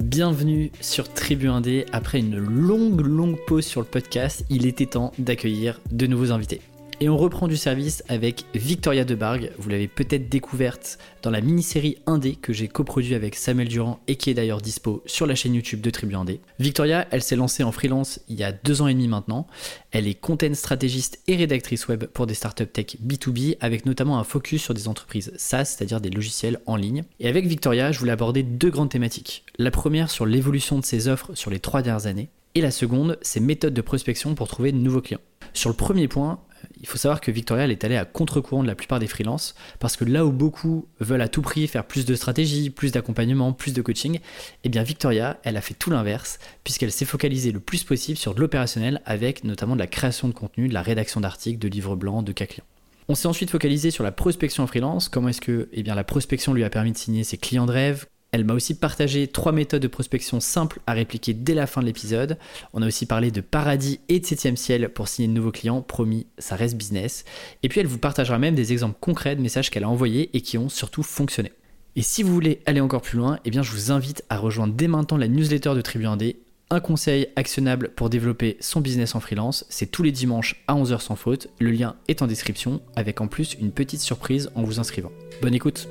[0.00, 1.84] Bienvenue sur Tribu 1D.
[1.92, 6.62] Après une longue, longue pause sur le podcast, il était temps d'accueillir de nouveaux invités.
[7.02, 9.52] Et on reprend du service avec Victoria Debargue.
[9.56, 14.16] Vous l'avez peut-être découverte dans la mini-série Indé que j'ai coproduit avec Samuel Durand et
[14.16, 16.42] qui est d'ailleurs dispo sur la chaîne YouTube de Tribu Indé.
[16.58, 19.46] Victoria, elle s'est lancée en freelance il y a deux ans et demi maintenant.
[19.92, 24.24] Elle est content stratégiste et rédactrice web pour des startups tech B2B avec notamment un
[24.24, 27.04] focus sur des entreprises SaaS, c'est-à-dire des logiciels en ligne.
[27.18, 29.46] Et avec Victoria, je voulais aborder deux grandes thématiques.
[29.56, 33.18] La première sur l'évolution de ses offres sur les trois dernières années et la seconde,
[33.22, 35.20] ses méthodes de prospection pour trouver de nouveaux clients.
[35.52, 36.40] Sur le premier point,
[36.80, 39.96] il faut savoir que Victoria est allée à contre-courant de la plupart des freelances parce
[39.96, 43.74] que là où beaucoup veulent à tout prix faire plus de stratégie, plus d'accompagnement, plus
[43.74, 44.20] de coaching,
[44.64, 48.34] eh bien Victoria, elle a fait tout l'inverse puisqu'elle s'est focalisée le plus possible sur
[48.34, 51.96] de l'opérationnel avec notamment de la création de contenu, de la rédaction d'articles, de livres
[51.96, 52.64] blancs, de cas clients.
[53.08, 56.04] On s'est ensuite focalisé sur la prospection en freelance, comment est-ce que eh bien, la
[56.04, 59.52] prospection lui a permis de signer ses clients de rêve, elle m'a aussi partagé trois
[59.52, 62.38] méthodes de prospection simples à répliquer dès la fin de l'épisode.
[62.72, 65.82] On a aussi parlé de paradis et de septième ciel pour signer de nouveaux clients.
[65.82, 67.24] Promis, ça reste business.
[67.62, 70.42] Et puis elle vous partagera même des exemples concrets de messages qu'elle a envoyés et
[70.42, 71.52] qui ont surtout fonctionné.
[71.96, 74.74] Et si vous voulez aller encore plus loin, eh bien je vous invite à rejoindre
[74.74, 76.36] dès maintenant la newsletter de Tribu 1D.
[76.72, 81.00] Un conseil actionnable pour développer son business en freelance, c'est tous les dimanches à 11h
[81.00, 81.48] sans faute.
[81.58, 85.10] Le lien est en description avec en plus une petite surprise en vous inscrivant.
[85.42, 85.88] Bonne écoute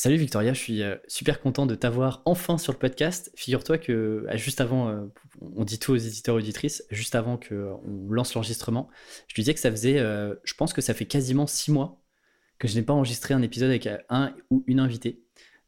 [0.00, 3.32] Salut Victoria, je suis euh, super content de t'avoir enfin sur le podcast.
[3.34, 5.06] Figure-toi que euh, juste avant, euh,
[5.56, 8.88] on dit tout aux éditeurs et auditrices, juste avant qu'on lance l'enregistrement,
[9.26, 12.00] je lui disais que ça faisait, je pense que ça fait quasiment six mois
[12.60, 15.20] que je n'ai pas enregistré un épisode avec un ou une invitée.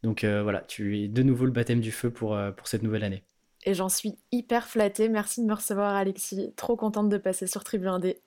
[0.04, 3.24] Donc voilà, tu es de nouveau le baptême du feu pour, pour cette nouvelle année.
[3.64, 5.08] Et j'en suis hyper flattée.
[5.08, 6.52] Merci de me recevoir, Alexis.
[6.54, 8.18] Trop contente de passer sur Tribu 1D.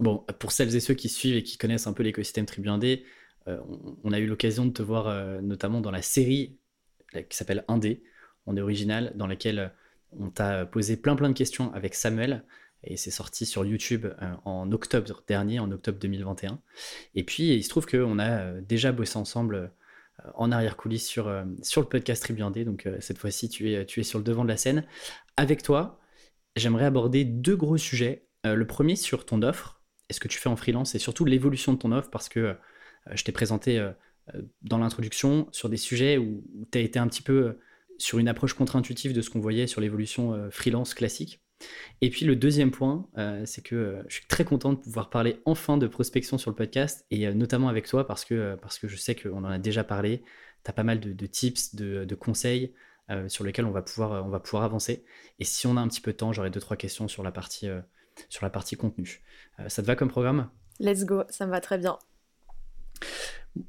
[0.00, 3.04] Bon, pour celles et ceux qui suivent et qui connaissent un peu l'écosystème Tribu 1D,
[3.48, 3.58] euh,
[4.04, 6.58] on, a eu l'occasion de te voir euh, notamment dans la série
[7.28, 8.02] qui s'appelle Indé,
[8.46, 9.68] on est original, dans laquelle euh,
[10.18, 12.44] on t'a posé plein plein de questions avec Samuel
[12.84, 14.06] et c'est sorti sur YouTube
[14.44, 16.60] en octobre dernier, en octobre 2021.
[17.14, 19.72] Et puis il se trouve qu'on a déjà bossé ensemble
[20.34, 24.02] en arrière-coulisses sur, sur le podcast Tribu Indé, donc cette fois-ci tu es, tu es
[24.02, 24.84] sur le devant de la scène.
[25.36, 26.00] Avec toi,
[26.56, 28.26] j'aimerais aborder deux gros sujets.
[28.44, 30.94] le premier sur ton offre, est-ce que tu fais en freelance?
[30.94, 32.54] Et surtout l'évolution de ton offre parce que euh,
[33.10, 33.90] je t'ai présenté euh,
[34.34, 37.58] euh, dans l'introduction sur des sujets où, tu as été un petit peu
[37.98, 41.40] sur une approche contre-intuitive de ce qu'on voyait sur l'évolution freelance classique.
[42.00, 43.06] Et puis le deuxième point,
[43.44, 47.06] c'est que je suis très content de pouvoir parler enfin de prospection sur le podcast,
[47.12, 50.24] et notamment avec toi, parce que, parce que je sais qu'on en a déjà parlé,
[50.64, 52.74] tu as pas mal de, tips, de, conseils
[53.28, 55.04] sur lesquels on va, pouvoir, on va pouvoir avancer.
[55.38, 57.30] Et si on a un petit peu de temps, j'aurai deux, trois questions sur la
[57.30, 57.68] partie,
[58.30, 59.22] sur la partie contenu.
[59.68, 60.48] ça te va comme programme?
[60.80, 61.96] Let's go, ça me va très bien.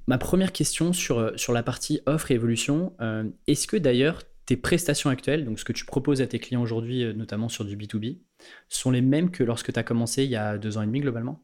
[0.08, 4.24] Ma première question sur, euh, sur la partie offre et évolution, euh, est-ce que d'ailleurs
[4.46, 7.66] tes prestations actuelles, donc ce que tu proposes à tes clients aujourd'hui, euh, notamment sur
[7.66, 8.20] du B2B,
[8.70, 11.02] sont les mêmes que lorsque tu as commencé il y a deux ans et demi
[11.02, 11.44] globalement?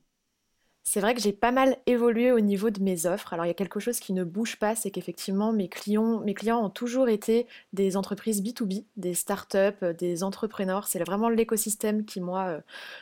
[0.91, 3.31] C'est vrai que j'ai pas mal évolué au niveau de mes offres.
[3.31, 6.33] Alors il y a quelque chose qui ne bouge pas, c'est qu'effectivement mes clients, mes
[6.51, 10.87] ont toujours été des entreprises B2B, des startups, euh, des entrepreneurs.
[10.87, 12.61] C'est vraiment l'écosystème qui moi euh,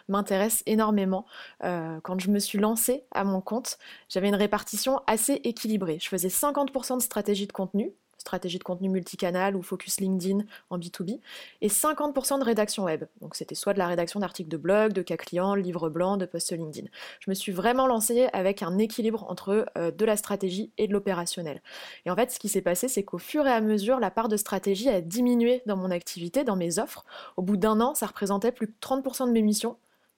[0.09, 1.25] m'intéresse énormément.
[1.63, 3.77] Euh, quand je me suis lancée à mon compte,
[4.09, 5.97] j'avais une répartition assez équilibrée.
[6.01, 10.77] Je faisais 50% de stratégie de contenu, stratégie de contenu multicanal ou focus LinkedIn en
[10.77, 11.19] B2B,
[11.61, 13.05] et 50% de rédaction web.
[13.21, 16.25] Donc c'était soit de la rédaction d'articles de blog, de cas clients, livres blancs, de
[16.25, 16.87] posts LinkedIn.
[17.19, 20.93] Je me suis vraiment lancée avec un équilibre entre euh, de la stratégie et de
[20.93, 21.61] l'opérationnel.
[22.05, 24.27] Et en fait, ce qui s'est passé, c'est qu'au fur et à mesure, la part
[24.27, 27.05] de stratégie a diminué dans mon activité, dans mes offres.
[27.37, 29.77] Au bout d'un an, ça représentait plus de 30% de mes missions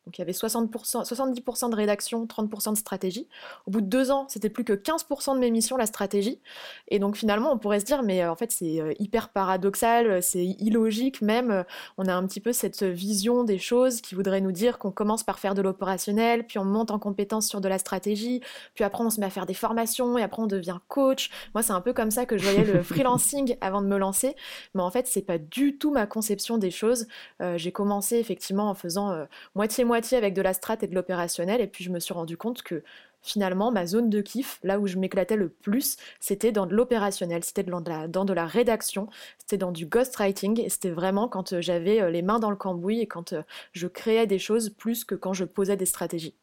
[0.10, 3.28] donc il y avait 60%, 70% de rédaction, 30% de stratégie.
[3.68, 6.40] Au bout de deux ans, c'était plus que 15% de mes missions la stratégie.
[6.88, 10.24] Et donc finalement, on pourrait se dire, mais euh, en fait c'est euh, hyper paradoxal,
[10.24, 11.64] c'est illogique même.
[12.00, 15.22] On a un petit peu cette vision des choses qui voudrait nous dire qu'on commence
[15.22, 18.42] par faire de l'opérationnel, puis on monte en compétence sur de la stratégie,
[18.74, 21.30] puis après on se met à faire des formations et après on devient coach.
[21.54, 24.36] Moi, c'est un peu comme ça que je voyais le freelancing avant de me lancer.
[24.74, 27.06] Mais en fait, c'est pas du tout ma conception des choses.
[27.44, 31.62] Euh, j'ai commencé effectivement en faisant moitié-moitié avec de la strat et de l'opérationnel.
[31.62, 32.84] Et puis je me suis rendu compte que
[33.22, 37.44] finalement, ma zone de kiff, là où je m'éclatais le plus, c'était dans de l'opérationnel,
[37.44, 39.08] c'était dans, dans de la rédaction,
[39.38, 42.56] c'était dans du ghostwriting, et c'était vraiment quand euh, j'avais euh, les mains dans le
[42.56, 43.42] cambouis et quand euh,
[43.74, 46.36] je créais des choses plus que quand je posais des stratégies.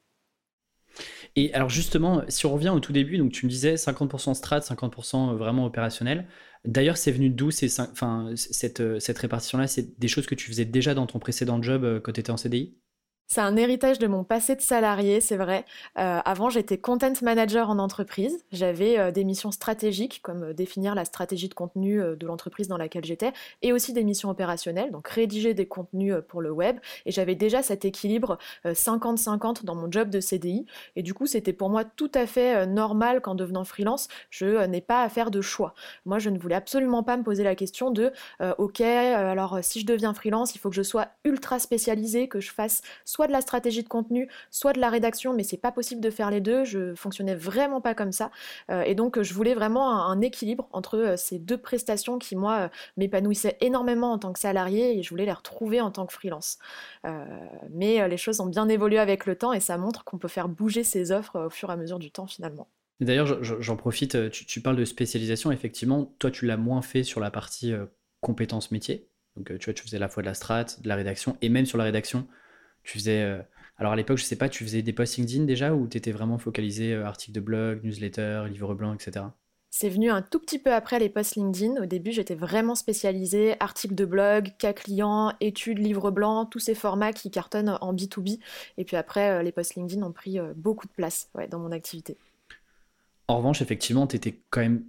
[1.35, 4.61] Et alors justement, si on revient au tout début, donc tu me disais 50% strat,
[4.61, 6.27] 50% vraiment opérationnel.
[6.65, 9.67] D'ailleurs, c'est venu d'où enfin, cette, cette répartition-là?
[9.67, 12.39] C'est des choses que tu faisais déjà dans ton précédent job quand tu étais en
[12.39, 12.79] CDI
[13.29, 15.65] C'est un héritage de mon passé de salarié, c'est vrai.
[15.99, 18.45] Euh, avant, j'étais content manager en entreprise.
[18.53, 22.77] J'avais euh, des missions stratégiques, comme euh, définir la stratégie de contenu de l'entreprise dans
[22.77, 23.33] laquelle j'étais,
[23.63, 26.79] et aussi des missions opérationnelles, donc rédiger des contenus pour le web.
[27.05, 30.65] Et j'avais déjà cet équilibre 50-50 dans mon job de CDI.
[30.95, 34.81] Et du coup, c'était pour moi tout à fait normal qu'en devenant freelance, je n'ai
[34.81, 35.75] pas à faire de choix.
[36.05, 38.13] Moi, je ne voulais absolument pas me poser la question de,
[38.59, 42.53] ok, alors si je deviens freelance, il faut que je sois ultra spécialisé, que je
[42.53, 42.83] fasse
[43.17, 46.11] soit de la stratégie de contenu, soit de la rédaction, mais c'est pas possible de
[46.11, 46.65] faire les deux.
[46.65, 48.31] Je fonctionnais vraiment pas comme ça.
[48.71, 52.59] Euh, et donc, je voulais vraiment un, équilibre entre euh, ces deux prestations qui, moi,
[52.59, 52.69] euh,
[52.99, 56.59] m'épanouissaient énormément en tant que salarié et je voulais les retrouver en tant que freelance.
[57.71, 60.49] mais les choses ont bien évolué avec le temps et ça montre qu'on peut faire
[60.49, 62.69] bouger ses offres au fur et à mesure du temps finalement.
[63.01, 67.31] D'ailleurs, j'en profite, tu, parles de spécialisation, effectivement, toi tu l'as moins fait sur la
[67.31, 67.73] partie
[68.21, 69.09] compétences métiers.
[69.37, 71.49] Donc tu vois, tu faisais à la fois de la strat, de la rédaction, et
[71.49, 72.27] même sur la rédaction,
[72.87, 73.23] tu faisais.
[73.23, 73.43] Euh,
[73.79, 76.13] alors à l'époque, je sais pas, tu faisais des posts LinkedIn déjà ou tu étais
[76.13, 79.27] vraiment focalisé euh, articles de blog, newsletter, livre blanc, etc.
[79.71, 81.83] C'est venu un tout petit peu après les posts LinkedIn.
[81.83, 86.75] Au début, j'étais vraiment spécialisée articles de blog, cas clients, études, livre blanc, tous ces
[86.75, 88.39] formats qui cartonnent en B2B.
[88.79, 92.17] Et puis après, euh, les posts LinkedIn ont pris beaucoup de place dans mon activité.
[93.29, 94.19] En revanche, effectivement, tu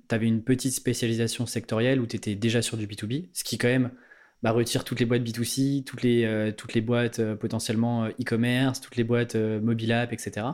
[0.10, 3.68] avais une petite spécialisation sectorielle où tu étais déjà sur du B2B, ce qui quand
[3.68, 3.92] même
[4.44, 8.10] bah, retire toutes les boîtes B2C, toutes les, euh, toutes les boîtes euh, potentiellement euh,
[8.22, 10.48] e-commerce, toutes les boîtes mobile app, etc.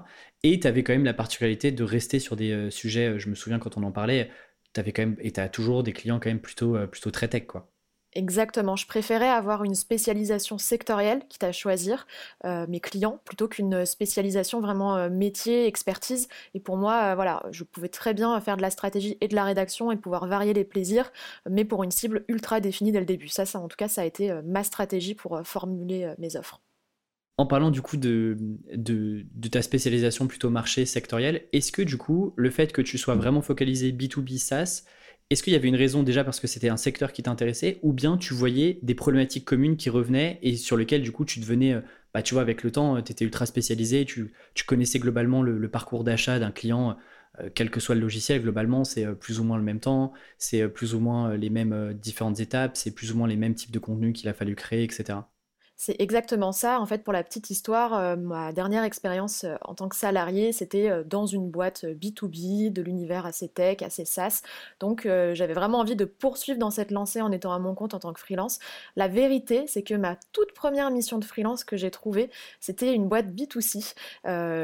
[0.43, 3.59] Et tu avais quand même la particularité de rester sur des sujets, je me souviens
[3.59, 4.29] quand on en parlait,
[4.73, 7.45] tu quand même, et tu as toujours des clients quand même plutôt, plutôt très tech.
[7.47, 7.72] Quoi.
[8.15, 12.05] Exactement, je préférais avoir une spécialisation sectorielle, quitte à choisir
[12.45, 16.27] euh, mes clients, plutôt qu'une spécialisation vraiment euh, métier, expertise.
[16.53, 19.35] Et pour moi, euh, voilà, je pouvais très bien faire de la stratégie et de
[19.35, 21.11] la rédaction et pouvoir varier les plaisirs,
[21.49, 23.29] mais pour une cible ultra définie dès le début.
[23.29, 26.61] Ça, en tout cas, ça a été ma stratégie pour formuler mes offres.
[27.37, 28.37] En parlant du coup de,
[28.75, 32.99] de, de, ta spécialisation plutôt marché sectoriel, est-ce que du coup, le fait que tu
[32.99, 34.83] sois vraiment focalisé B2B SaaS,
[35.33, 37.91] est-ce qu'il y avait une raison déjà parce que c'était un secteur qui t'intéressait ou
[37.91, 41.73] bien tu voyais des problématiques communes qui revenaient et sur lesquelles du coup tu devenais,
[41.73, 41.81] euh,
[42.13, 44.31] bah, tu vois, avec le temps, euh, tu étais ultra spécialisé, tu,
[44.67, 46.97] connaissais globalement le, parcours d'achat d'un client,
[47.39, 50.67] euh, quel que soit le logiciel, globalement c'est plus ou moins le même temps, c'est
[50.69, 53.79] plus ou moins les mêmes différentes étapes, c'est plus ou moins les mêmes types de
[53.79, 55.17] contenus qu'il a fallu créer, etc.
[55.75, 56.79] C'est exactement ça.
[56.79, 60.53] En fait, pour la petite histoire, euh, ma dernière expérience euh, en tant que salarié,
[60.53, 64.43] c'était euh, dans une boîte B2B, de l'univers assez tech, assez SaaS.
[64.79, 67.99] Donc, j'avais vraiment envie de poursuivre dans cette lancée en étant à mon compte en
[67.99, 68.59] tant que freelance.
[68.95, 72.29] La vérité, c'est que ma toute première mission de freelance que j'ai trouvée,
[72.59, 73.93] c'était une boîte B2C.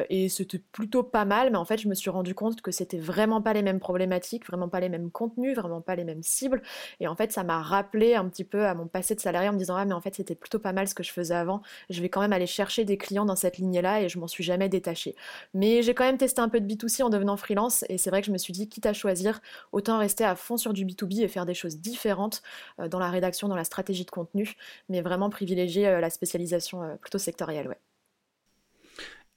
[0.10, 2.98] et c'était plutôt pas mal, mais en fait, je me suis rendu compte que c'était
[2.98, 6.62] vraiment pas les mêmes problématiques, vraiment pas les mêmes contenus, vraiment pas les mêmes cibles.
[7.00, 9.54] Et en fait, ça m'a rappelé un petit peu à mon passé de salarié en
[9.54, 11.62] me disant, ah, mais en fait, c'était plutôt pas mal ce que je faisais avant,
[11.90, 14.44] je vais quand même aller chercher des clients dans cette lignée-là et je m'en suis
[14.44, 15.16] jamais détachée.
[15.54, 18.22] Mais j'ai quand même testé un peu de B2C en devenant freelance et c'est vrai
[18.22, 19.42] que je me suis dit, quitte à choisir,
[19.72, 22.42] autant rester à fond sur du B2B et faire des choses différentes
[22.80, 24.56] euh, dans la rédaction, dans la stratégie de contenu,
[24.90, 27.68] mais vraiment privilégier euh, la spécialisation euh, plutôt sectorielle.
[27.68, 27.80] Ouais.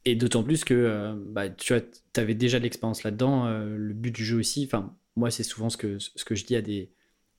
[0.04, 1.74] Et d'autant plus que bah, tu
[2.16, 3.48] avais déjà de l'expérience là-dedans.
[3.48, 6.56] le but du jeu aussi, enfin, moi, c'est souvent ce que, ce que je dis
[6.56, 6.90] à des,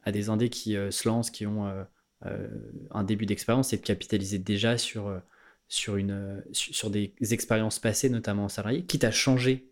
[0.04, 1.70] à des indés qui se lancent, qui ont
[2.92, 5.20] un début d'expérience, c'est de capitaliser déjà sur, euh,
[5.68, 9.70] sur, une, sur des expériences passées, notamment en salarié, quitte à changer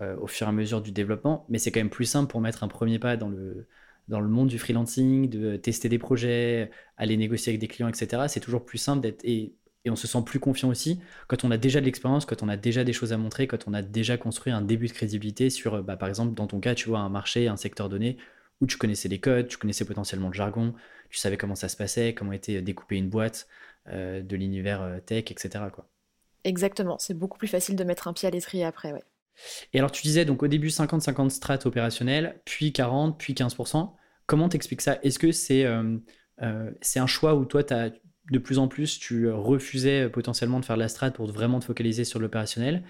[0.00, 2.40] euh, au fur et à mesure du développement, mais c'est quand même plus simple pour
[2.40, 3.66] mettre un premier pas dans le,
[4.08, 8.24] dans le monde du freelancing, de tester des projets, aller négocier avec des clients, etc.
[8.28, 11.50] C'est toujours plus simple d'être et, et, on se sent plus confiant aussi quand on
[11.50, 13.82] a déjà de l'expérience, quand on a déjà des choses à montrer, quand on a
[13.82, 16.98] déjà construit un début de crédibilité sur, bah, par exemple, dans ton cas, tu vois,
[17.00, 18.18] un marché, un secteur donné
[18.60, 20.74] où tu connaissais les codes, tu connaissais potentiellement le jargon,
[21.10, 23.48] tu savais comment ça se passait, comment était découpée une boîte,
[23.88, 25.64] euh, de l'univers euh, tech, etc.
[25.72, 25.88] Quoi.
[26.44, 29.04] Exactement, c'est beaucoup plus facile de mettre un pied à l'étrier après, ouais.
[29.72, 33.92] Et alors tu disais donc au début 50-50 strat opérationnel, puis 40, puis 15%.
[34.26, 34.98] Comment t'expliques ça?
[35.02, 37.90] Est-ce que c'est euh, c'est un choix où toi as,
[38.30, 41.66] de plus en plus tu refusais potentiellement de faire de la strat pour vraiment te
[41.66, 42.82] focaliser sur l'opérationnel?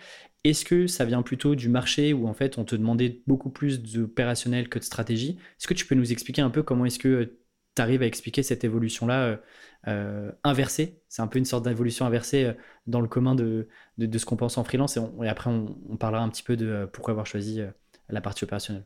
[0.46, 3.82] Est-ce que ça vient plutôt du marché où en fait on te demandait beaucoup plus
[3.82, 5.38] d'opérationnel que de stratégie?
[5.58, 7.36] Est-ce que tu peux nous expliquer un peu comment est-ce que
[7.74, 9.36] tu arrives à expliquer cette évolution-là euh,
[9.88, 11.02] euh, inversée?
[11.08, 12.52] C'est un peu une sorte d'évolution inversée euh,
[12.86, 14.96] dans le commun de, ce qu'on pense en freelance.
[14.96, 17.60] Et, après, on, parlera un petit peu de pourquoi avoir choisi
[18.08, 18.84] la partie opérationnelle.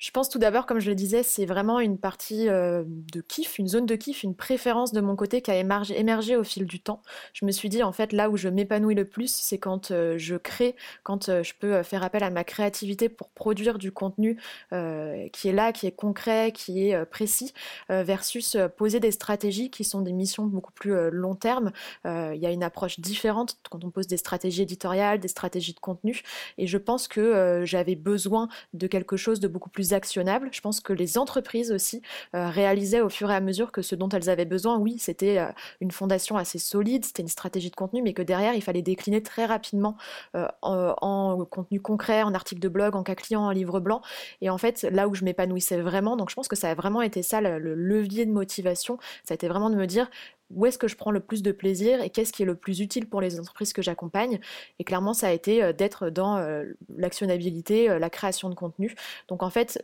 [0.00, 3.58] Je pense tout d'abord, comme je le disais, c'est vraiment une partie euh, de kiff,
[3.58, 6.80] une zone de kiff, une préférence de mon côté qui a émergé, au fil du
[6.80, 7.02] temps.
[7.34, 10.16] Je me suis dit, en fait, là où je m'épanouis le plus, c'est quand euh,
[10.16, 14.38] je crée, quand euh, je peux faire appel à ma créativité pour produire du contenu
[14.70, 17.52] qui est là, qui est concret, qui est précis,
[17.88, 21.72] versus poser des stratégies qui sont des missions beaucoup plus long terme.
[22.04, 25.80] Il y a une approche différente quand on pose des stratégies éditoriales, des stratégies de
[25.80, 26.22] contenu.
[26.58, 30.48] Et je pense que j'avais besoin de quelque chose de beaucoup plus actionnables.
[30.52, 32.02] Je pense que les entreprises aussi
[32.34, 35.38] euh, réalisaient au fur et à mesure que ce dont elles avaient besoin, oui, c'était
[35.38, 35.46] euh,
[35.80, 39.22] une fondation assez solide, c'était une stratégie de contenu, mais que derrière, il fallait décliner
[39.22, 39.96] très rapidement
[40.36, 44.02] euh, en, contenu concret, en article de blog, en cas client, en livre blanc.
[44.40, 47.02] Et en fait, là où je m'épanouissais vraiment, donc je pense que ça a vraiment
[47.02, 50.08] été ça le levier de motivation, ça a été vraiment de me dire,
[50.50, 52.80] où est-ce que je prends le plus de plaisir et qu'est-ce qui est le plus
[52.80, 54.40] utile pour les entreprises que j'accompagne.
[54.78, 56.64] Et clairement, ça a été euh, d'être dans euh,
[56.96, 58.94] l'actionnabilité, euh, la création de contenu.
[59.28, 59.82] Donc en fait,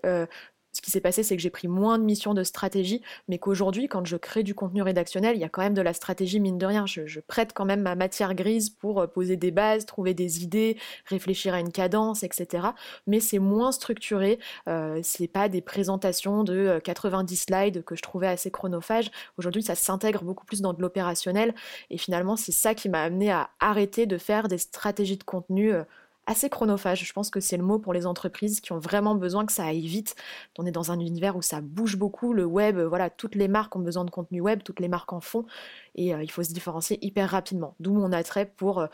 [0.77, 3.89] ce qui s'est passé, c'est que j'ai pris moins de missions de stratégie, mais qu'aujourd'hui,
[3.89, 6.59] quand je crée du contenu rédactionnel, il y a quand même de la stratégie, mine
[6.59, 6.85] de rien.
[6.85, 10.77] Je, prête quand même ma matière grise pour euh, poser des bases, trouver des idées,
[11.07, 12.69] réfléchir à une cadence, etc.
[13.07, 14.39] Mais c'est moins structuré.
[14.69, 19.11] Euh, c'est pas des présentations de 90 euh, slides que je trouvais assez chronophages.
[19.39, 21.55] Aujourd'hui, ça s'intègre beaucoup plus dans de l'opérationnel.
[21.89, 25.73] Et finalement, c'est ça qui m'a amené à arrêter de faire des stratégies de contenu.
[25.73, 25.85] Euh,
[26.27, 27.05] assez chronophage.
[27.05, 29.65] Je pense que c'est le mot pour les entreprises qui ont vraiment besoin que ça
[29.65, 30.15] aille vite.
[30.59, 32.33] On est dans un univers où ça bouge beaucoup.
[32.33, 35.21] Le web, voilà, toutes les marques ont besoin de contenu web, toutes les marques en
[35.21, 35.47] font.
[35.95, 37.75] Et euh, il faut se différencier hyper rapidement.
[37.81, 38.87] D'où mon attrait pour euh,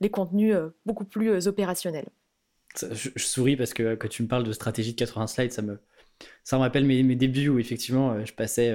[0.00, 2.08] les contenus euh, beaucoup plus opérationnels.
[2.80, 5.78] je, souris parce que quand tu me parles de stratégie de 80 slides, ça me,
[6.44, 8.74] ça me rappelle mes, mes débuts où effectivement je passais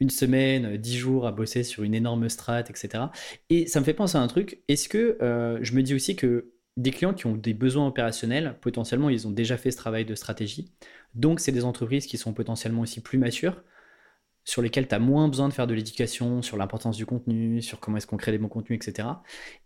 [0.00, 3.04] une semaine, dix jours à bosser sur une énorme strat, etc.
[3.50, 4.60] Et ça me fait penser à un truc.
[4.68, 5.16] Est-ce que
[5.60, 9.30] je me dis aussi que des clients qui ont des besoins opérationnels, potentiellement ils ont
[9.30, 10.72] déjà fait ce travail de stratégie.
[11.14, 13.62] Donc c'est des entreprises qui sont potentiellement aussi plus matures,
[14.46, 17.80] sur lesquelles tu as moins besoin de faire de l'éducation sur l'importance du contenu, sur
[17.80, 19.08] comment est-ce qu'on crée des bons contenus, etc.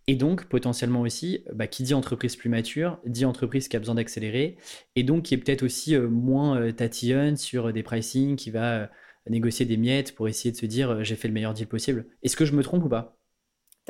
[0.06, 3.94] Et donc potentiellement aussi, bah, qui dit entreprise plus mature, dit entreprise qui a besoin
[3.94, 4.56] d'accélérer,
[4.96, 8.80] et donc qui est peut-être aussi euh, moins euh, tatillonne sur des pricing, qui va
[8.80, 8.86] euh,
[9.28, 12.06] négocier des miettes pour essayer de se dire j'ai fait le meilleur deal possible.
[12.22, 13.19] Est-ce que je me trompe ou pas?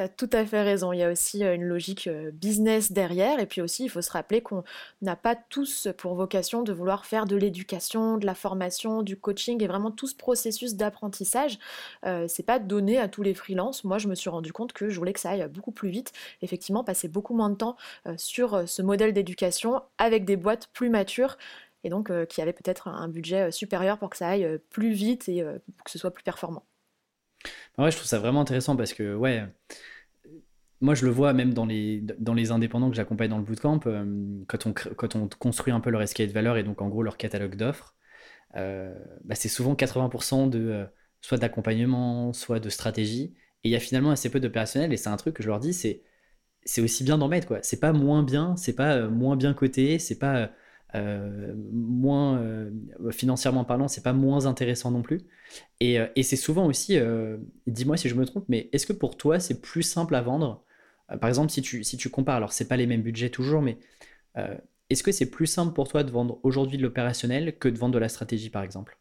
[0.01, 0.93] Tu as tout à fait raison.
[0.93, 3.39] Il y a aussi euh, une logique euh, business derrière.
[3.39, 4.65] Et puis aussi, il faut se rappeler qu'on
[5.03, 9.63] n'a pas tous pour vocation de vouloir faire de l'éducation, de la formation, du coaching
[9.63, 11.59] et vraiment tout ce processus d'apprentissage.
[12.07, 13.85] Euh, c'est pas donné à tous les freelances.
[13.85, 16.13] Moi, je me suis rendu compte que je voulais que ça aille beaucoup plus vite.
[16.43, 17.77] Effectivement, passer beaucoup moins de temps
[18.17, 21.37] sur ce modèle d'éducation avec des boîtes plus matures
[21.85, 25.43] et donc qui avaient peut-être un budget supérieur pour que ça aille plus vite et
[25.85, 26.65] que ce soit plus performant.
[27.79, 29.45] Ouais, je trouve ça vraiment intéressant parce que, ouais,
[30.81, 33.81] moi je le vois même dans les, dans les indépendants que j'accompagne dans le bootcamp,
[33.87, 37.03] euh, quand, on, quand on construit un peu leur escalade valeur et donc en gros
[37.03, 37.95] leur catalogue d'offres,
[38.57, 38.95] euh,
[39.25, 40.87] bah, c'est souvent 80% de euh,
[41.23, 45.11] soit d'accompagnement, soit de stratégie, et il y a finalement assez peu d'opérationnel, et c'est
[45.11, 46.05] un truc que je leur dis, c'est
[46.65, 47.61] c'est aussi bien d'en mettre quoi.
[47.63, 50.51] C'est pas moins bien, c'est pas moins bien coté, c'est pas
[50.95, 52.71] euh, moins euh,
[53.11, 55.23] financièrement parlant, c'est pas moins intéressant non plus.
[55.81, 56.99] Et, euh, et c'est souvent aussi,
[57.67, 60.65] dis-moi si je me trompe, mais est-ce que pour toi c'est plus simple à vendre?
[61.21, 63.79] Par exemple, si tu, si tu compares, alors c'est pas les mêmes budgets toujours, mais
[64.91, 67.95] est-ce que c'est plus simple pour toi de vendre aujourd'hui de l'opérationnel que de vendre
[67.95, 68.99] de la stratégie par exemple?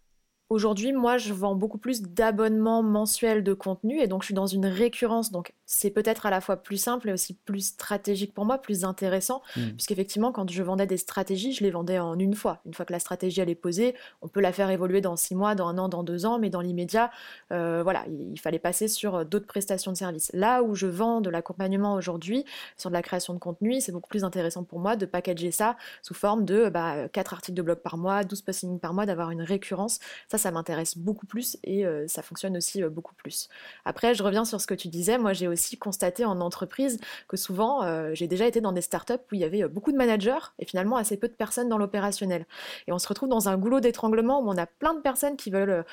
[0.50, 4.48] Aujourd'hui, moi, je vends beaucoup plus d'abonnements mensuels de contenu et donc je suis dans
[4.48, 5.32] une récurrence.
[5.32, 8.84] Donc, c'est peut-être à la fois plus simple et aussi plus stratégique pour moi, plus
[8.84, 9.62] intéressant, mmh.
[9.74, 12.62] puisqu'effectivement, quand je vendais des stratégies, je les vendais en une fois.
[12.66, 15.36] Une fois que la stratégie elle est posée, on peut la faire évoluer dans six
[15.36, 17.12] mois, dans un an, dans deux ans, mais dans l'immédiat,
[17.52, 20.32] euh, voilà, il, fallait passer sur euh, d'autres prestations de services.
[20.34, 22.46] Là où je vends de l'accompagnement aujourd'hui,
[22.76, 25.78] sur de la création de contenu, c'est beaucoup plus intéressant pour moi de packager ça
[26.02, 29.32] sous forme de bah, 4 articles de blog par mois, 12 postings par mois, d'avoir
[29.32, 30.00] une récurrence.
[30.30, 33.50] Ça, ça m'intéresse beaucoup plus et euh, ça fonctionne aussi euh, beaucoup plus.
[33.86, 35.18] Après, je reviens sur ce que tu disais.
[35.18, 39.14] Moi, j'ai aussi constaté en entreprise que souvent, euh, j'ai déjà été dans des startups
[39.32, 42.46] où il y avait beaucoup de managers et finalement assez peu de personnes dans l'opérationnel.
[42.88, 45.50] Et on se retrouve dans un goulot d'étranglement où on a plein de personnes qui
[45.50, 45.84] veulent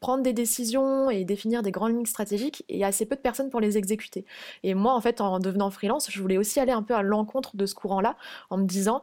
[0.00, 3.60] prendre des décisions et définir des grandes lignes stratégiques et assez peu de personnes pour
[3.60, 4.24] les exécuter.
[4.62, 7.56] Et moi, en fait, en devenant freelance, je voulais aussi aller un peu à l'encontre
[7.56, 8.16] de ce courant-là
[8.50, 9.02] en me disant,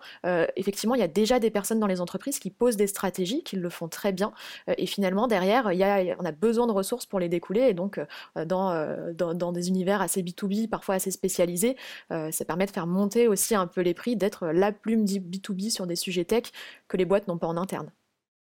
[0.56, 3.56] effectivement, il y a déjà des personnes dans les entreprises qui posent des stratégies, qui
[3.56, 4.32] le font très bien,
[4.68, 7.62] et finalement, derrière, y a, on a besoin de ressources pour les découler.
[7.62, 7.98] Et donc,
[8.38, 11.76] euh, dans, euh, dans, dans des univers assez B2B, parfois assez spécialisés,
[12.12, 15.72] euh, ça permet de faire monter aussi un peu les prix, d'être la plume B2B
[15.72, 16.44] sur des sujets tech
[16.88, 17.90] que les boîtes n'ont pas en interne.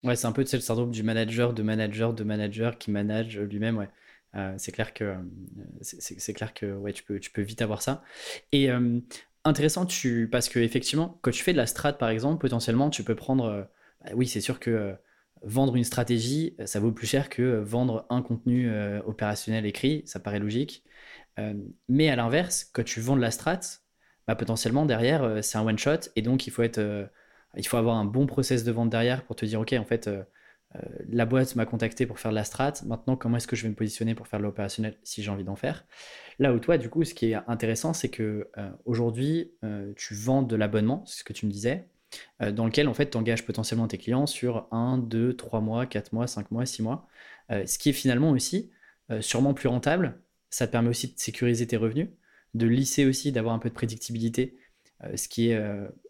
[0.04, 3.78] Ouais, c'est un peu le syndrome du manager, de manager, de manager qui manage lui-même.
[3.78, 3.88] Ouais.
[4.58, 5.14] c'est clair que
[5.80, 8.02] c'est clair que ouais, tu peux tu peux vite avoir ça.
[8.50, 8.68] Et
[9.44, 13.04] intéressant, tu parce que effectivement, quand tu fais de la strat par exemple, potentiellement, tu
[13.04, 13.68] peux prendre
[14.04, 14.96] bah oui, c'est sûr que
[15.44, 18.70] vendre une stratégie, ça vaut plus cher que vendre un contenu
[19.06, 20.84] opérationnel écrit, ça paraît logique.
[21.88, 23.60] Mais à l'inverse, quand tu vends de la strat,
[24.26, 27.08] bah, potentiellement derrière, c'est un one shot et donc il faut être,
[27.56, 30.08] il faut avoir un bon process de vente derrière pour te dire, ok, en fait,
[30.76, 32.74] euh, la boîte m'a contacté pour faire de la strat.
[32.86, 35.44] Maintenant, comment est-ce que je vais me positionner pour faire de l'opérationnel si j'ai envie
[35.44, 35.84] d'en faire?
[36.38, 40.14] Là où toi, du coup, ce qui est intéressant, c'est que euh, aujourd'hui, euh, tu
[40.14, 41.88] vends de l'abonnement, c'est ce que tu me disais,
[42.40, 46.12] dans lequel en fait, tu engages potentiellement tes clients sur 1, 2, 3 mois, 4
[46.12, 47.08] mois, 5 mois, 6 mois.
[47.48, 48.70] ce qui est finalement aussi
[49.20, 50.20] sûrement plus rentable.
[50.52, 52.08] Ça te permet aussi de sécuriser tes revenus,
[52.54, 54.56] de lisser aussi, d'avoir un peu de prédictibilité.
[55.16, 55.60] ce, qui est,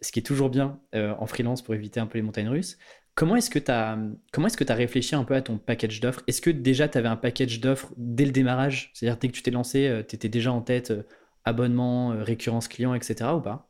[0.02, 2.76] ce qui est toujours bien en freelance pour éviter un peu les montagnes russes.
[3.14, 3.98] Comment est-ce que tu as,
[4.46, 6.22] est-ce réfléchi un peu à ton package d'offres?
[6.26, 8.90] Est-ce que déjà tu avais un package d'offres dès le démarrage?
[8.94, 11.02] C'est-à-dire dès que tu t'es lancé, euh, tu étais déjà en tête euh,
[11.44, 13.34] abonnement, euh, récurrence client, etc.
[13.34, 13.68] ou pas?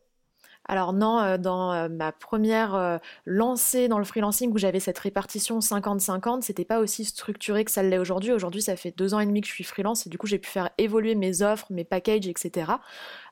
[0.68, 6.64] Alors non, dans ma première lancée dans le freelancing où j'avais cette répartition 50-50, c'était
[6.64, 8.32] pas aussi structuré que ça l'est aujourd'hui.
[8.32, 10.38] Aujourd'hui, ça fait deux ans et demi que je suis freelance et du coup, j'ai
[10.38, 12.72] pu faire évoluer mes offres, mes packages, etc.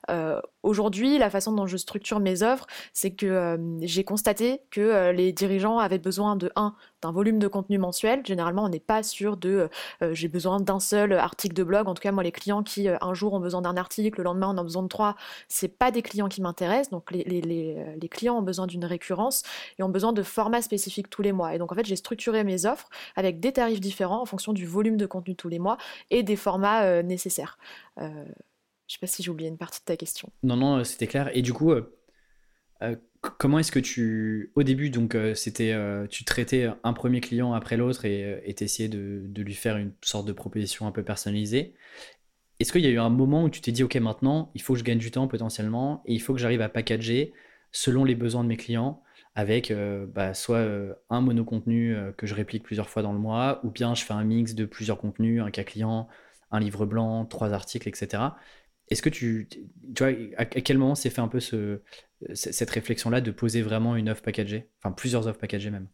[0.09, 4.81] Euh, aujourd'hui, la façon dont je structure mes offres, c'est que euh, j'ai constaté que
[4.81, 8.23] euh, les dirigeants avaient besoin de un d'un volume de contenu mensuel.
[8.23, 9.69] Généralement, on n'est pas sûr de
[10.11, 11.87] j'ai besoin d'un seul article de blog.
[11.87, 14.49] En tout cas, moi, les clients qui un jour ont besoin d'un article, le lendemain
[14.49, 15.15] on en a besoin de trois,
[15.47, 16.91] c'est pas des clients qui m'intéressent.
[16.91, 19.41] Donc les, clients ont besoin d'une récurrence
[19.79, 21.55] et ont besoin de formats spécifiques tous les mois.
[21.55, 24.67] Et donc en fait, j'ai structuré mes offres avec des tarifs différents en fonction du
[24.67, 25.77] volume de contenu tous les mois
[26.11, 27.57] et des formats nécessaires.
[28.91, 30.29] Je sais pas si j'ai oublié une partie de ta question.
[30.43, 31.31] Non, non, euh, c'était clair.
[31.33, 31.97] Et du coup, euh,
[32.81, 35.73] euh, comment est-ce que tu, au début, donc c'était,
[36.09, 39.93] tu traitais un premier client après l'autre et tu essayais de, de, lui faire une
[40.01, 41.73] sorte de proposition un peu personnalisée.
[42.59, 44.73] Est-ce qu'il y a eu un moment où tu t'es dit, ok, maintenant, il faut
[44.73, 47.31] que je gagne du temps potentiellement et il faut que j'arrive à packager
[47.71, 49.01] selon les besoins de mes clients
[49.35, 49.71] avec
[50.13, 50.67] bah, soit
[51.09, 54.25] un monocontenu que je réplique plusieurs fois dans le mois, ou bien je fais un
[54.25, 56.09] mix de plusieurs contenus, un cas client,
[56.51, 58.23] un livre blanc, trois articles, etc.
[58.91, 59.47] Est-ce que tu,
[59.97, 61.81] vois, à quel moment s'est fait un peu ce,
[62.33, 65.87] cette réflexion-là de poser vraiment une offre packagée, enfin plusieurs offres packagées même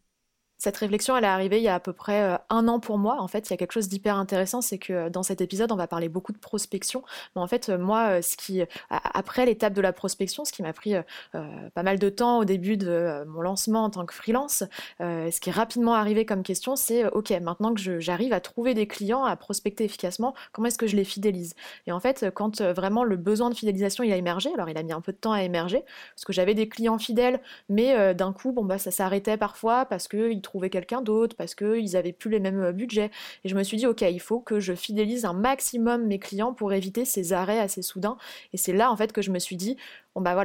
[0.58, 2.98] cette réflexion, elle est arrivée il y a à peu près euh, un an pour
[2.98, 3.20] moi.
[3.20, 5.70] En fait, il y a quelque chose d'hyper intéressant, c'est que euh, dans cet épisode,
[5.70, 7.04] on va parler beaucoup de prospection.
[7.36, 10.72] Mais en fait, euh, moi, ce qui, après l'étape de la prospection, ce qui m'a
[10.72, 10.94] pris
[11.32, 14.64] pas mal de temps au début de mon lancement en tant que freelance,
[14.98, 18.86] ce qui est rapidement arrivé comme question, c'est OK, maintenant que j'arrive à trouver des
[18.86, 21.54] clients, à prospecter efficacement, comment est-ce que je les fidélise?
[21.86, 24.82] Et en fait, quand vraiment le besoin de fidélisation il a émergé, alors il a
[24.82, 28.32] mis un peu de temps à émerger, parce que j'avais des clients fidèles, mais d'un
[28.32, 32.30] coup, bon bah ça s'arrêtait parfois parce qu'ils trouver quelqu'un d'autre parce qu'ils avaient plus
[32.30, 33.10] les mêmes euh, budgets.
[33.44, 36.54] Et je me suis dit, ok, il faut que je fidélise un maximum mes clients
[36.54, 38.16] pour éviter ces arrêts assez soudains.
[38.52, 39.76] Et c'est là, en fait, que je me suis dit,
[40.20, 40.36] bah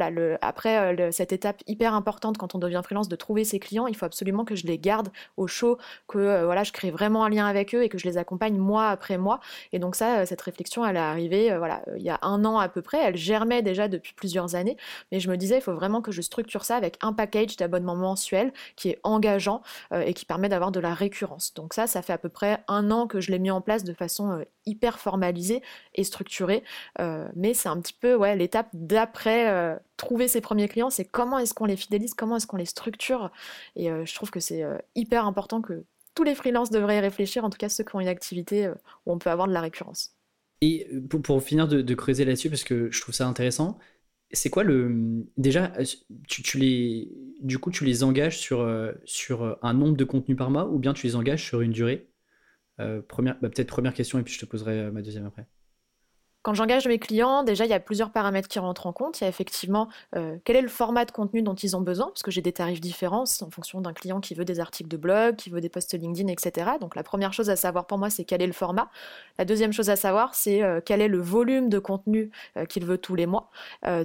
[0.42, 3.96] après euh, cette étape hyper importante quand on devient freelance de trouver ses clients, il
[3.96, 7.30] faut absolument que je les garde au chaud, que euh, voilà, je crée vraiment un
[7.30, 9.40] lien avec eux et que je les accompagne mois après mois.
[9.72, 12.70] Et donc ça, cette réflexion, elle est arrivée, voilà, il y a un an à
[12.70, 13.00] peu près.
[13.04, 14.78] Elle germait déjà depuis plusieurs années,
[15.12, 17.96] mais je me disais, il faut vraiment que je structure ça avec un package d'abonnement
[17.96, 19.62] mensuel qui est engageant
[19.94, 21.54] et qui permet d'avoir de la récurrence.
[21.54, 23.84] Donc ça, ça fait à peu près un an que je l'ai mis en place
[23.84, 25.62] de façon euh, hyper formalisée
[25.96, 26.64] et structurée.
[27.00, 31.06] Euh, mais c'est un petit peu ouais, l'étape d'après euh, trouver ses premiers clients, c'est
[31.06, 33.32] comment est-ce qu'on les fidélise, comment est-ce qu'on les structure.
[33.76, 34.64] Et je trouve que c'est
[34.96, 38.00] hyper important que tous les freelances devraient y réfléchir, en tout cas ceux qui ont
[38.00, 38.70] une activité
[39.06, 40.16] où on peut avoir de la récurrence.
[40.62, 43.78] Et pour, finir de, creuser là-dessus, parce que je trouve ça intéressant,
[44.32, 45.26] c'est quoi le.
[45.38, 45.74] Déjà,
[46.28, 47.12] tu, les.
[47.42, 50.70] Du coup, tu les engages sur, euh, sur euh, un nombre de contenus par mois
[50.70, 52.10] ou bien tu les engages sur une durée?
[52.80, 55.46] Euh, bah, Peut-être première question et puis je te poserai ma deuxième après.
[56.44, 59.22] Quand j'engage mes clients, déjà, il y a plusieurs paramètres qui rentrent en compte.
[59.22, 62.08] Il y a effectivement euh, quel est le format de contenu dont ils ont besoin,
[62.08, 64.98] parce que j'ai des tarifs différents en fonction d'un client qui veut des articles de
[64.98, 66.72] blog, qui veut des posts LinkedIn, etc.
[66.82, 68.90] Donc la première chose à savoir pour moi, c'est quel est le format.
[69.40, 72.84] La deuxième chose à savoir, c'est euh, quel est le volume de contenu euh, qu'il
[72.84, 73.50] veut tous les mois.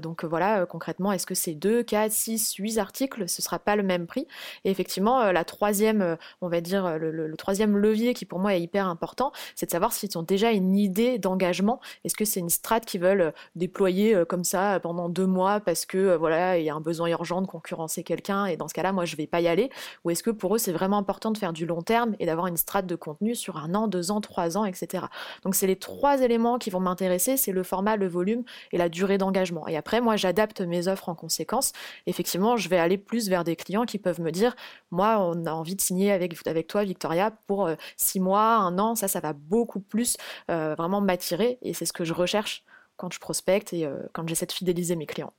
[0.00, 3.28] donc voilà, concrètement, est-ce que c'est 2, 4, 6, 8 articles?
[3.28, 4.28] Ce ne sera pas le même prix.
[4.64, 8.60] Et effectivement, la troisième, on va dire, le, le, troisième levier qui pour moi est
[8.60, 11.80] hyper important, c'est de savoir s'ils ont déjà une idée d'engagement.
[12.04, 15.60] Est-ce que c'est une strate qui veulent euh, déployer euh, comme ça pendant deux mois
[15.60, 18.68] parce que euh, voilà il y a un besoin urgent de concurrencer quelqu'un et dans
[18.68, 19.70] ce cas-là moi je vais pas y aller
[20.04, 22.46] ou est-ce que pour eux c'est vraiment important de faire du long terme et d'avoir
[22.46, 25.06] une strate de contenu sur un an, deux ans, trois ans, etc.
[25.42, 28.88] Donc c'est les trois éléments qui vont m'intéresser, c'est le format, le volume et la
[28.88, 29.66] durée d'engagement.
[29.66, 31.72] Et après moi j'adapte mes offres en conséquence.
[32.06, 34.54] Effectivement je vais aller plus vers des clients qui peuvent me dire
[34.90, 38.94] moi on a envie de signer avec avec toi Victoria pour six mois, un an,
[38.94, 40.16] ça ça va beaucoup plus
[40.48, 42.64] vraiment m'attirer et c'est ce que je recherche
[42.96, 45.32] quand je prospecte et euh, quand j'essaie de fidéliser mes clients.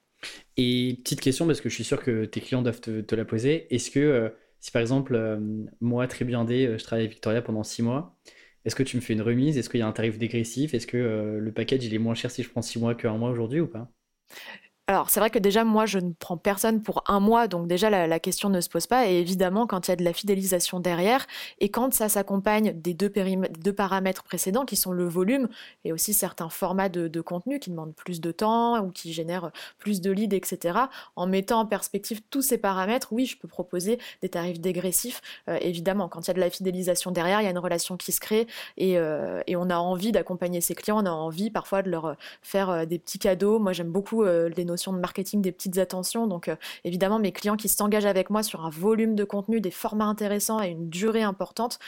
[0.58, 3.74] Et petite question, parce que je suis sûr que tes clients doivent te, la poser,
[3.74, 5.39] est-ce que euh, si par exemple,
[5.80, 8.18] moi, Tribu Indé, je travaille avec Victoria pendant six mois,
[8.65, 9.58] est-ce que tu me fais une remise?
[9.58, 10.74] Est-ce qu'il y a un tarif dégressif?
[10.74, 13.30] Est-ce que le package il est moins cher si je prends six mois qu'un mois
[13.30, 13.89] aujourd'hui ou pas?
[14.89, 17.91] Alors, c'est vrai que déjà, moi, je ne prends personne pour un mois, donc déjà,
[17.91, 19.08] la, question ne se pose pas.
[19.08, 21.28] Et évidemment, quand il y a de la fidélisation derrière,
[21.60, 23.12] et quand ça s'accompagne des deux,
[23.71, 25.47] paramètres précédents, qui sont le volume
[25.86, 30.02] et aussi certains formats de, contenu qui demandent plus de temps ou qui génèrent plus
[30.02, 30.80] de leads, etc.,
[31.15, 35.21] en mettant en perspective tous ces paramètres, oui, je peux proposer des tarifs dégressifs.
[35.49, 37.95] Euh, évidemment, quand il y a de la fidélisation derrière, il y a une relation
[37.95, 38.47] qui se crée
[38.78, 42.15] et, euh, et on a envie d'accompagner ses clients, on a envie parfois de leur
[42.41, 43.60] faire euh, des petits cadeaux.
[43.60, 46.28] Moi, j'aime beaucoup les notions de marketing des petites attentions.
[46.28, 49.72] Donc euh, évidemment, mes clients qui s'engagent avec moi sur un volume de contenu, des
[49.72, 51.80] formats intéressants et une durée importante,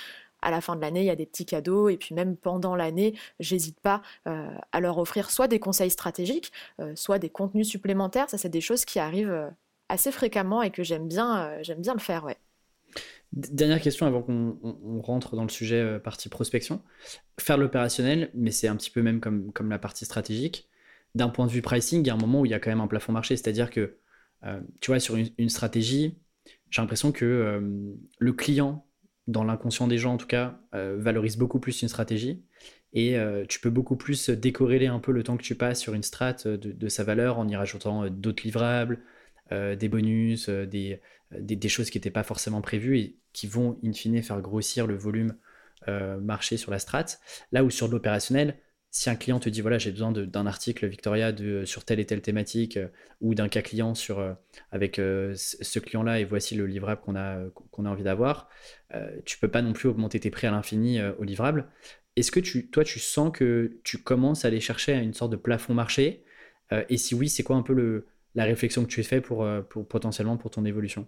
[0.44, 1.90] à la fin de l'année, il y a des petits cadeaux.
[1.90, 6.52] Et puis même pendant l'année, j'hésite pas euh, à leur offrir soit des conseils stratégiques,
[6.80, 8.30] euh, soit des contenus supplémentaires.
[8.30, 9.52] Ça, c'est des choses qui arrivent
[9.90, 12.24] assez fréquemment et que j'aime bien, j'aime bien le faire.
[12.24, 12.38] Ouais.
[13.34, 16.82] Dernière question avant qu'on rentre dans le sujet partie prospection.
[17.40, 20.70] Faire l'opérationnel, mais c'est un petit peu même comme, comme la partie stratégique
[21.16, 22.70] d'un point de vue pricing, il y a un moment où il y a quand
[22.70, 23.36] même un plafond marché.
[23.36, 23.98] C'est-à-dire que,
[24.46, 26.18] euh, tu vois, sur une, stratégie,
[26.70, 28.88] j'ai l'impression que euh, le client,
[29.28, 32.44] dans l'inconscient des gens en tout cas, euh, valorise beaucoup plus une stratégie.
[32.94, 33.16] Et
[33.48, 36.34] tu peux beaucoup plus décorréler un peu le temps que tu passes sur une strat
[36.44, 39.00] de, sa valeur en y rajoutant d'autres livrables,
[39.50, 41.00] des bonus, des,
[41.32, 44.98] des, choses qui n'étaient pas forcément prévues et qui vont, in fine, faire grossir le
[44.98, 45.38] volume
[45.88, 47.06] marché sur la strat.
[47.54, 48.58] Là où sur l'opérationnel,
[48.92, 52.06] si un client te dit voilà j'ai besoin d'un article Victoria de, sur telle et
[52.06, 52.90] telle thématique euh,
[53.22, 54.34] ou d'un cas client sur euh,
[54.72, 57.40] avec euh, ce client là et voici le livrable qu'on a
[57.72, 58.50] qu'on a envie d'avoir
[59.26, 61.70] tu peux pas non plus augmenter tes prix à l'infini au livrable.
[62.18, 65.38] Est-ce que tu toi tu sens que tu commences à aller chercher une sorte de
[65.38, 66.26] plafond marché
[66.90, 69.48] et si oui c'est quoi un peu le, la réflexion que tu as fait pour,
[69.70, 71.08] pour potentiellement pour ton évolution?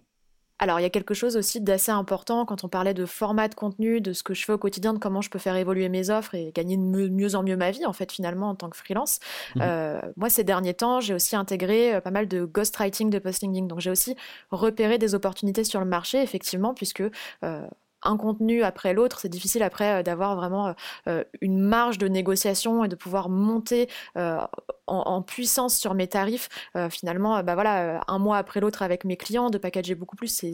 [0.60, 3.54] Alors, il y a quelque chose aussi d'assez important quand on parlait de format de
[3.54, 6.10] contenu, de ce que je fais au quotidien, de comment je peux faire évoluer mes
[6.10, 8.76] offres et gagner de mieux en mieux ma vie, en fait, finalement, en tant que
[8.76, 9.18] freelance.
[9.56, 13.18] Mmh euh, moi, ces derniers temps, j'ai aussi intégré euh, pas mal de ghostwriting, de
[13.18, 13.66] posting.
[13.66, 14.14] Donc, j'ai aussi
[14.50, 17.02] repéré des opportunités sur le marché, effectivement, puisque
[17.42, 17.66] euh,
[18.04, 20.74] un contenu après l'autre, c'est difficile après d'avoir vraiment
[21.40, 23.88] une marge de négociation et de pouvoir monter
[24.86, 26.48] en, puissance sur mes tarifs.
[26.90, 30.50] finalement, bah voilà, un mois après l'autre avec mes clients, de packager beaucoup plus, c'est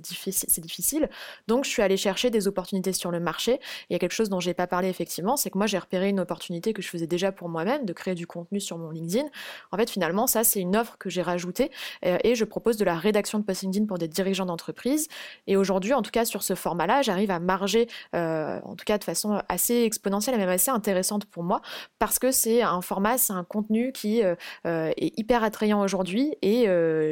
[0.00, 1.08] difficile, difficile.
[1.48, 3.60] Donc, je suis allée chercher des opportunités sur le marché.
[3.88, 6.08] Il y a quelque chose dont j'ai pas parlé effectivement, c'est que moi j'ai repéré
[6.08, 9.26] une opportunité que je faisais déjà pour moi-même de créer du contenu sur mon LinkedIn.
[9.72, 11.70] En fait, finalement, ça c'est une offre que j'ai rajoutée
[12.02, 15.08] et je propose de la rédaction de post LinkedIn pour des dirigeants d'entreprise.
[15.46, 18.98] Et aujourd'hui, en tout cas sur ce format-là, j'arrive à marger, euh, en tout cas
[18.98, 21.60] de façon assez exponentielle et même assez intéressante pour moi,
[22.00, 24.34] parce que c'est un format, c'est un contenu qui euh,
[24.66, 26.66] euh, est hyper attrayant aujourd'hui et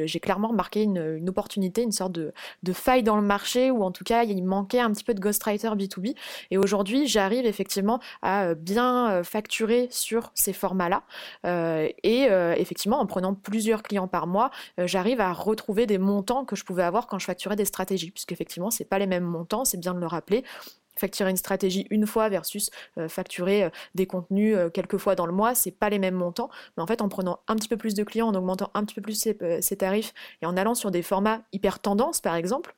[0.07, 2.33] j'ai clairement remarqué une, opportunité, une sorte de,
[2.73, 5.69] faille dans le marché où en tout cas il manquait un petit peu de ghostwriter
[5.69, 6.17] B2B.
[6.51, 11.03] Et aujourd'hui, j'arrive effectivement à bien facturer sur ces formats-là.
[12.03, 12.23] et
[12.59, 16.83] effectivement, en prenant plusieurs clients par mois, j'arrive à retrouver des montants que je pouvais
[16.83, 19.95] avoir quand je facturais des stratégies, puisque effectivement, c'est pas les mêmes montants, c'est bien
[19.95, 20.45] de le rappeler
[20.97, 25.27] facturer une stratégie une fois versus euh, facturer euh, des contenus euh, quelques fois dans
[25.27, 26.51] le mois, c'est pas les mêmes montants.
[26.77, 28.95] Mais en fait, en prenant un petit peu plus de clients, en augmentant un petit
[28.95, 29.15] peu plus
[29.61, 32.75] ses tarifs et en allant sur des formats hyper tendance, par exemple,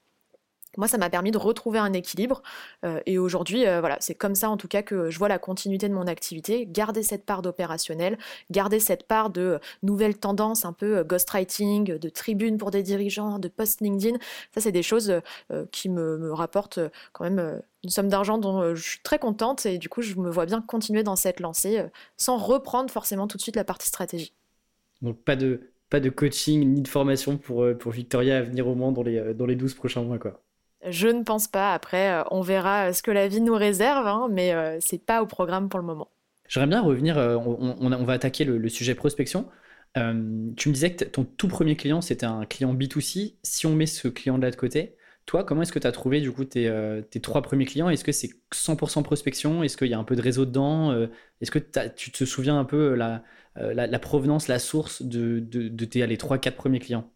[0.76, 2.42] moi, ça m'a permis de retrouver un équilibre.
[2.84, 5.38] Euh, et aujourd'hui, euh, voilà, c'est comme ça en tout cas que je vois la
[5.38, 6.66] continuité de mon activité.
[6.66, 8.18] Garder cette part d'opérationnel,
[8.50, 13.38] garder cette part de nouvelles tendances, un peu euh, ghostwriting, de tribune pour des dirigeants,
[13.38, 14.18] de post LinkedIn.
[14.54, 15.20] Ça, c'est des choses
[15.72, 16.80] qui me, rapportent
[17.12, 19.66] quand même une somme d'argent dont je suis très contente.
[19.66, 21.84] Et du coup, je me vois bien continuer dans cette lancée
[22.16, 24.32] sans reprendre forcément tout de suite la partie stratégie.
[25.02, 28.74] Donc, pas de, pas de coaching ni de formation pour, pour Victoria à venir au
[28.74, 30.42] moins dans les, dans les 12 prochains mois, quoi.
[30.88, 31.72] Je ne pense pas.
[31.74, 35.22] Après, euh, on verra ce que la vie nous réserve, hein, mais euh, c'est pas
[35.22, 36.08] au programme pour le moment.
[36.48, 37.18] J'aimerais bien revenir.
[37.18, 39.48] Euh, on, va attaquer le, sujet prospection.
[39.94, 43.34] tu me disais que ton tout premier client, c'était un client B2C.
[43.42, 44.96] Si on met ce client-là de côté,
[45.26, 46.70] toi, comment est-ce que tu as trouvé du coup tes,
[47.20, 47.88] trois premiers clients?
[47.88, 49.64] Est-ce que c'est 100% prospection?
[49.64, 50.96] Est-ce qu'il y a un peu de réseau dedans?
[51.40, 56.16] Est-ce que tu te souviens un peu la, provenance, la source de, de, tes les
[56.16, 57.10] 3-4 premiers clients?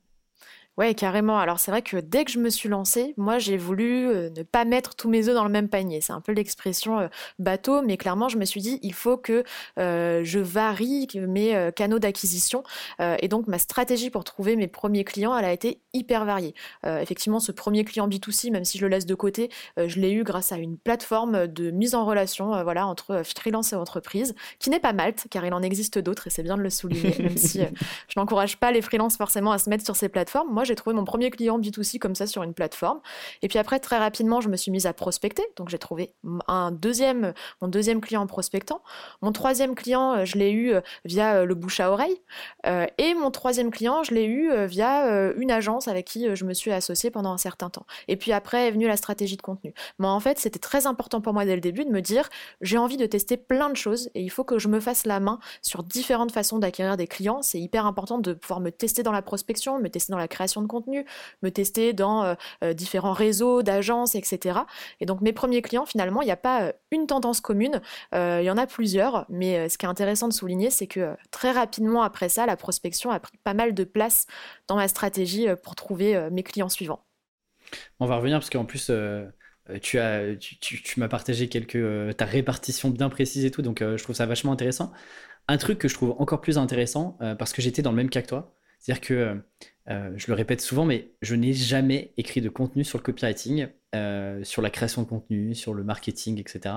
[0.80, 1.38] Ouais, carrément.
[1.38, 4.42] Alors c'est vrai que dès que je me suis lancée, moi j'ai voulu euh, ne
[4.42, 6.00] pas mettre tous mes œufs dans le même panier.
[6.00, 9.44] C'est un peu l'expression euh, bateau, mais clairement je me suis dit il faut que
[9.78, 12.62] euh, je varie mes canaux d'acquisition.
[12.98, 16.54] et donc ma stratégie pour trouver mes premiers clients, elle a été hyper variée.
[16.84, 20.22] effectivement, ce premier client B2C, même si je le laisse de côté, je l'ai eu
[20.22, 24.80] grâce à une plateforme de mise en relation voilà, entre freelance et entreprise, qui n'est
[24.80, 27.60] pas Malte, car il en existe d'autres et c'est bien de le souligner, même si
[27.60, 30.52] je n'encourage pas les freelances forcément à se mettre sur ces plateformes.
[30.52, 33.00] Moi, j'ai trouvé mon premier client B2C comme ça sur une plateforme.
[33.42, 35.42] Et puis après, très rapidement, je me suis mise à prospecter.
[35.56, 36.14] Donc j'ai trouvé
[36.48, 38.82] un deuxième, mon deuxième client en prospectant.
[39.20, 42.20] Mon troisième client, je l'ai eu via le bouche à oreille.
[42.64, 46.72] et mon troisième client, je l'ai eu via une agence avec qui je me suis
[46.72, 47.86] associée pendant un certain temps.
[48.08, 49.74] Et puis après est venue la stratégie de contenu.
[49.98, 52.28] Mais en fait, c'était très important pour moi dès le début de me dire,
[52.60, 55.20] j'ai envie de tester plein de choses et il faut que je me fasse la
[55.20, 57.42] main sur différentes façons d'acquérir des clients.
[57.42, 60.49] C'est hyper important de pouvoir me tester dans la prospection, me tester dans la création
[60.58, 61.04] de contenu,
[61.42, 62.34] me tester dans euh,
[62.64, 64.60] euh, différents réseaux, d'agences, etc.
[65.00, 67.80] Et donc mes premiers clients, finalement, il n'y a pas euh, une tendance commune,
[68.12, 71.52] il y en a plusieurs, mais ce qui est intéressant de souligner, c'est que très
[71.52, 74.26] rapidement après ça, la prospection a pris pas mal de place
[74.66, 77.04] dans ma stratégie pour trouver mes clients suivants.
[78.00, 78.90] On va revenir parce qu'en plus,
[79.82, 84.16] tu as, tu, m'as partagé quelques, ta répartition bien précise et tout, donc je trouve
[84.16, 84.92] ça vachement intéressant.
[85.48, 88.22] Un truc que je trouve encore plus intéressant, parce que j'étais dans le même cas
[88.22, 89.42] que toi, c'est-à-dire que,
[89.88, 93.68] euh, je le répète souvent, mais je n'ai jamais écrit de contenu sur le copywriting,
[93.94, 96.74] euh, sur la création de contenu, sur le marketing, etc.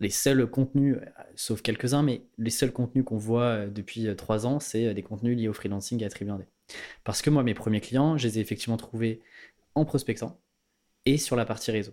[0.00, 0.96] Les seuls contenus,
[1.34, 5.48] sauf quelques-uns, mais les seuls contenus qu'on voit depuis trois ans, c'est des contenus liés
[5.48, 6.44] au freelancing et à Tribuandé.
[7.02, 9.22] Parce que moi, mes premiers clients, je les ai effectivement trouvés
[9.74, 10.38] en prospectant
[11.06, 11.92] et sur la partie réseau.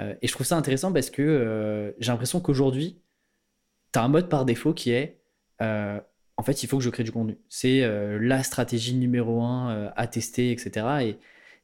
[0.00, 3.02] et je trouve ça intéressant parce que j'ai l'impression qu'aujourd'hui,
[3.92, 5.20] tu as un mode par défaut qui est
[5.62, 6.00] euh,
[6.36, 7.38] en fait, il faut que je crée du contenu.
[7.48, 10.86] C'est euh, la stratégie numéro un euh, à tester, etc.
[11.02, 11.18] Et,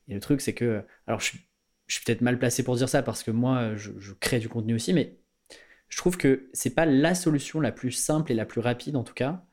[0.09, 1.33] le truc, c'est que, alors je,
[1.89, 4.93] suis peut-être mal placé pour dire ça parce que moi, je, crée du contenu aussi,
[4.93, 5.17] mais
[5.89, 9.05] je trouve que c'est pas la solution la plus simple et la plus rapide, en
[9.05, 9.45] tout cas,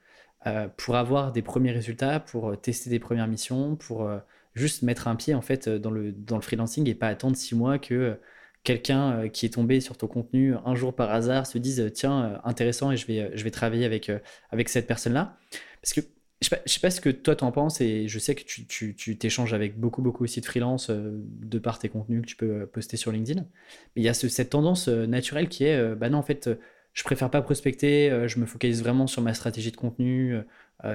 [0.77, 4.09] pour avoir des premiers résultats, pour tester des premières missions, pour
[4.55, 7.55] juste mettre un pied en fait dans le, dans le freelancing et pas attendre six
[7.55, 8.19] mois que
[8.63, 12.23] quelqu'un euh, qui est tombé sur ton contenu un jour par hasard se dise tiens
[12.23, 14.19] euh, intéressant et je vais, je vais travailler avec, euh,
[14.49, 15.37] avec cette personne là
[15.81, 16.01] parce que
[16.41, 18.65] je sais, pas, sais pas ce que toi t'en penses et je sais que tu,
[18.65, 22.65] tu, t'échanges avec beaucoup beaucoup aussi de freelance de par tes contenus que tu peux
[22.65, 23.41] poster sur LinkedIn.
[23.41, 26.49] Mais il y a cette tendance naturelle qui est bah non en fait
[26.93, 30.37] je préfère pas prospecter je me focalise vraiment sur ma stratégie de contenu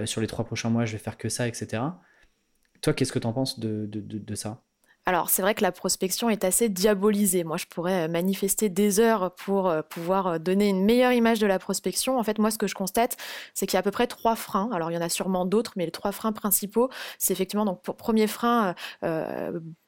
[0.06, 1.82] sur les trois prochains mois je vais faire que ça etc
[2.80, 4.64] toi qu'est-ce que tu en penses de, de, de ça?
[5.06, 7.44] Alors c'est vrai que la prospection est assez diabolisée.
[7.44, 11.38] Moi je pourrais euh, manifester des heures pour euh, pouvoir euh, donner une meilleure image
[11.40, 12.18] de la prospection.
[12.18, 13.16] En fait moi ce que je constate
[13.52, 14.70] c'est qu'il y a à peu près trois freins.
[14.72, 16.88] Alors il y en a sûrement d'autres mais les trois freins principaux
[17.18, 18.74] c'est effectivement donc pour premier frein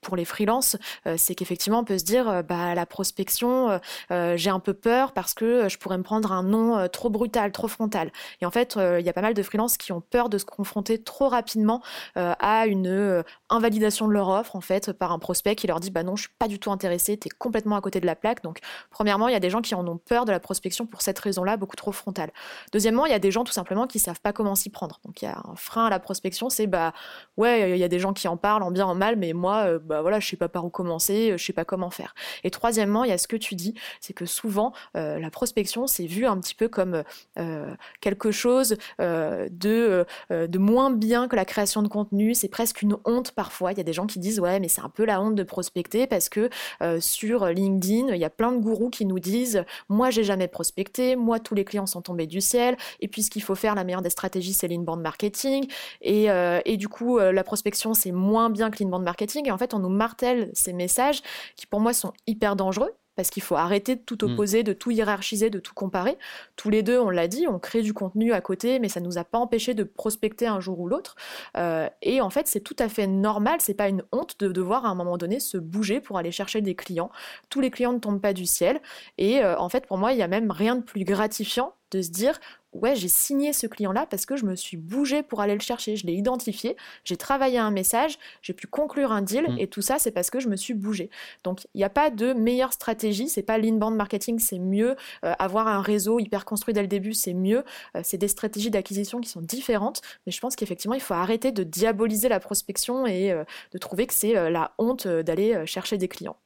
[0.06, 0.76] pour les freelances
[1.16, 5.68] c'est qu'effectivement on peut se dire bah la prospection j'ai un peu peur parce que
[5.68, 8.12] je pourrais me prendre un nom trop brutal, trop frontal.
[8.40, 10.44] Et en fait il y a pas mal de freelances qui ont peur de se
[10.44, 11.82] confronter trop rapidement
[12.14, 16.16] à une invalidation de leur offre en fait un prospect qui leur dit bah non,
[16.16, 18.42] je suis pas du tout intéressé, tu es complètement à côté de la plaque.
[18.42, 18.58] Donc,
[18.90, 21.18] premièrement, il y a des gens qui en ont peur de la prospection pour cette
[21.18, 22.30] raison-là, beaucoup trop frontale.
[22.72, 25.00] Deuxièmement, il y a des gens tout simplement qui savent pas comment s'y prendre.
[25.04, 26.92] Donc, il y a un frein à la prospection, c'est bah
[27.36, 29.66] ouais, il y a des gens qui en parlent en bien, en mal, mais moi,
[29.66, 32.14] euh, bah voilà, je sais pas par où commencer, je sais pas comment faire.
[32.44, 35.86] Et troisièmement, il y a ce que tu dis, c'est que souvent, euh, la prospection,
[35.86, 37.02] c'est vu un petit peu comme
[37.38, 42.34] euh, quelque chose de, de moins bien que la création de contenu.
[42.34, 43.72] C'est presque une honte parfois.
[43.72, 45.42] Il y a des gens qui disent ouais, mais c'est un peu la honte de
[45.42, 46.50] prospecter parce que
[46.82, 50.48] euh, sur LinkedIn, il y a plein de gourous qui nous disent moi j'ai jamais
[50.48, 53.74] prospecté, moi tous les clients sont tombés du ciel et puis ce qu'il faut faire
[53.74, 55.66] la meilleure des stratégies c'est l'inbound marketing
[56.00, 59.50] et, euh, et du coup euh, la prospection c'est moins bien que l'inbound marketing et
[59.50, 61.22] en fait on nous martèle ces messages
[61.56, 64.32] qui pour moi sont hyper dangereux parce qu'il faut arrêter de tout mm.
[64.32, 66.16] opposer, de tout hiérarchiser, de tout comparer.
[66.54, 69.06] Tous les deux, on l'a dit, on crée du contenu à côté, mais ça ne
[69.06, 71.16] nous a pas empêché de prospecter un jour ou l'autre.
[71.56, 74.84] Euh, et en fait, c'est tout à fait normal, c'est pas une honte de devoir
[74.84, 77.10] à un moment donné se bouger pour aller chercher des clients.
[77.48, 78.80] Tous les clients ne tombent pas du ciel.
[79.18, 82.02] Et euh, en fait, pour moi, il y a même rien de plus gratifiant de
[82.02, 82.38] se dire
[82.80, 85.96] ouais, j'ai signé ce client-là parce que je me suis bougé pour aller le chercher.
[85.96, 89.58] Je l'ai identifié, j'ai travaillé un message, j'ai pu conclure un deal mm.
[89.58, 91.10] et tout ça, c'est parce que je me suis bougé.
[91.44, 93.28] Donc, il n'y a pas de meilleure stratégie.
[93.28, 94.96] C'est pas l'inbound marketing, c'est mieux.
[95.24, 97.64] Euh, avoir un réseau hyper construit dès le début, c'est mieux.
[97.96, 100.02] Euh, c'est des stratégies d'acquisition qui sont différentes.
[100.26, 104.06] Mais je pense qu'effectivement, il faut arrêter de diaboliser la prospection et euh, de trouver
[104.06, 106.36] que c'est la honte d'aller chercher des clients.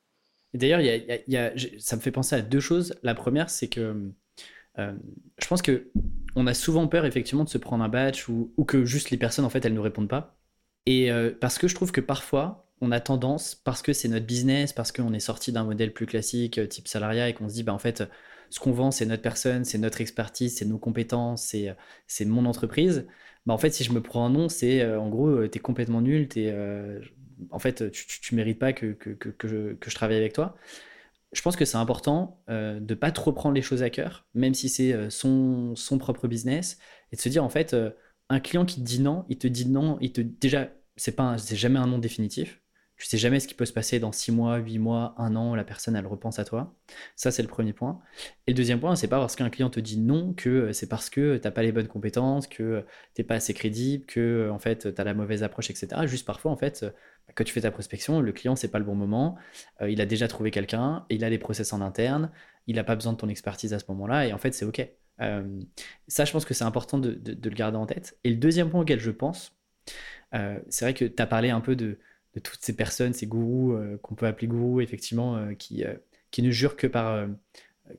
[0.54, 0.80] D'ailleurs,
[1.78, 2.94] ça me fait penser à deux choses.
[3.02, 4.10] La première, c'est que
[4.78, 4.92] euh,
[5.40, 5.90] je pense que
[6.36, 9.44] on a souvent peur effectivement de se prendre un batch ou, que juste les personnes
[9.44, 10.38] en fait elles ne répondent pas.
[10.86, 14.24] Et euh, parce que je trouve que parfois on a tendance, parce que c'est notre
[14.24, 17.54] business, parce qu'on est sorti d'un modèle plus classique euh, type salariat et qu'on se
[17.54, 18.04] dit bah en fait
[18.50, 21.54] ce qu'on vend c'est notre personne, c'est notre expertise, c'est nos compétences,
[22.06, 23.06] c'est mon entreprise.
[23.46, 26.28] Bah en fait si je me prends un nom c'est en gros t'es complètement nul,
[26.36, 26.54] es,
[27.50, 29.28] en fait tu, tu, mérites pas que, que, que,
[29.74, 30.56] que je travaille avec toi
[31.32, 34.54] je pense que c'est important euh, de pas trop prendre les choses à cœur, même
[34.54, 36.78] si c'est euh, son, son propre business,
[37.12, 37.90] et de se dire en fait, euh,
[38.28, 41.38] un client qui te dit non, il te dit non, il te déjà c'est pas,
[41.38, 42.60] c'est jamais un non définitif.
[42.96, 45.54] Tu sais jamais ce qui peut se passer dans 6 mois, 8 mois, 1 an,
[45.54, 46.76] la personne elle repense à toi.
[47.16, 48.00] Ça c'est le premier point.
[48.46, 50.88] Et le deuxième point, c'est pas parce qu'un client te dit non que euh, c'est
[50.88, 54.94] parce que t'as pas les bonnes compétences, que t'es pas assez crédible, que en fait
[54.94, 56.06] t'as la mauvaise approche, etc.
[56.06, 56.84] Juste parfois en fait,
[57.34, 59.36] quand tu fais ta prospection, le client c'est pas le bon moment,
[59.80, 62.30] euh, il a déjà trouvé quelqu'un, il a des process en interne,
[62.66, 64.86] il n'a pas besoin de ton expertise à ce moment-là, et en fait c'est ok.
[65.20, 65.60] Euh,
[66.08, 68.18] ça, je pense que c'est important de, le garder en tête.
[68.24, 69.54] Et le deuxième point auquel je pense,
[70.32, 71.98] c'est vrai que tu as parlé un peu de,
[72.38, 75.94] toutes ces personnes, ces gourous euh, qu'on peut appeler gourous, effectivement, euh, qui, euh,
[76.30, 77.26] qui ne jurent que par,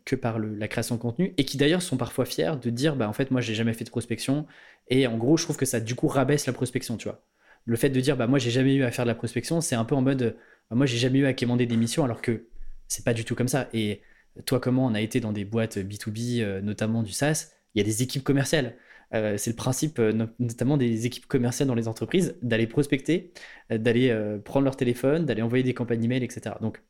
[0.06, 3.10] que par la création de contenu et qui d'ailleurs sont parfois fiers de dire bah
[3.10, 4.48] en fait moi j'ai jamais fait de prospection
[4.88, 7.22] et en gros je trouve que ça du coup rabaisse la prospection tu vois
[7.66, 9.76] le fait de dire bah moi j'ai jamais eu à faire de la prospection c'est
[9.76, 10.38] un peu en mode
[10.70, 12.48] bah, moi j'ai jamais eu à quémander des missions alors que
[12.88, 14.02] c'est pas du tout comme ça et
[14.46, 17.86] toi comment on a été dans des boîtes B2B notamment du SaaS il y a
[17.86, 18.76] des équipes commerciales
[19.14, 23.34] euh, c'est le principe euh, notamment des équipes commerciales dans les entreprises, d'aller prospecter,
[23.72, 26.56] euh, d'aller prendre leur téléphone, d'aller envoyer des campagnes email, etc.
[26.62, 26.82] Donc,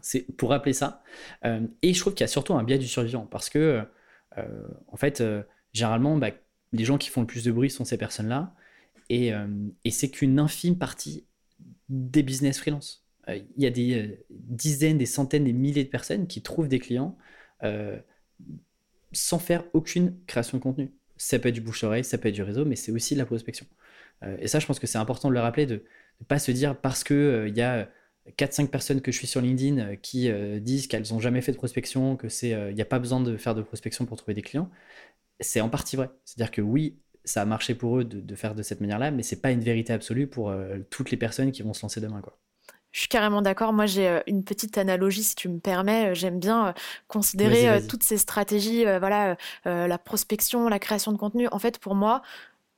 [0.00, 1.02] c'est pour rappeler ça.
[1.44, 3.82] et je trouve qu'il y a surtout un biais du survivant parce que,
[4.36, 5.22] en fait,
[5.72, 6.30] généralement, bah,
[6.72, 8.54] les gens qui font le plus de bruit sont ces personnes-là.
[9.10, 9.32] Et,
[9.84, 11.26] et c'est qu'une infime partie
[11.88, 13.06] des business freelance.
[13.28, 17.16] Il y a des dizaines, des centaines, des milliers de personnes qui trouvent des clients
[19.12, 22.42] sans faire aucune création de contenu ça peut être du bouche-oreille, ça peut être du
[22.42, 23.66] réseau, mais c'est aussi de la prospection.
[24.22, 25.84] Euh, et ça, je pense que c'est important de le rappeler, de
[26.20, 27.88] ne pas se dire parce euh, il y a
[28.38, 31.56] 4-5 personnes que je suis sur LinkedIn euh, qui disent qu'elles n'ont jamais fait de
[31.56, 34.42] prospection, que c'est il n'y a pas besoin de faire de prospection pour trouver des
[34.42, 34.70] clients.
[35.40, 36.10] C'est en partie vrai.
[36.24, 39.22] C'est-à-dire que oui, ça a marché pour eux de, de faire de cette manière-là, mais
[39.22, 40.54] c'est pas une vérité absolue pour
[40.90, 42.20] toutes les personnes qui vont se lancer demain.
[42.20, 42.38] Quoi.
[42.94, 43.72] Je suis carrément d'accord.
[43.72, 46.10] Moi, j'ai euh, une petite analogie, si tu me permets.
[46.10, 46.72] Euh, j'aime bien euh,
[47.08, 51.48] considérer toutes ces stratégies, voilà, la prospection, la création de contenu.
[51.50, 52.22] En fait, pour moi,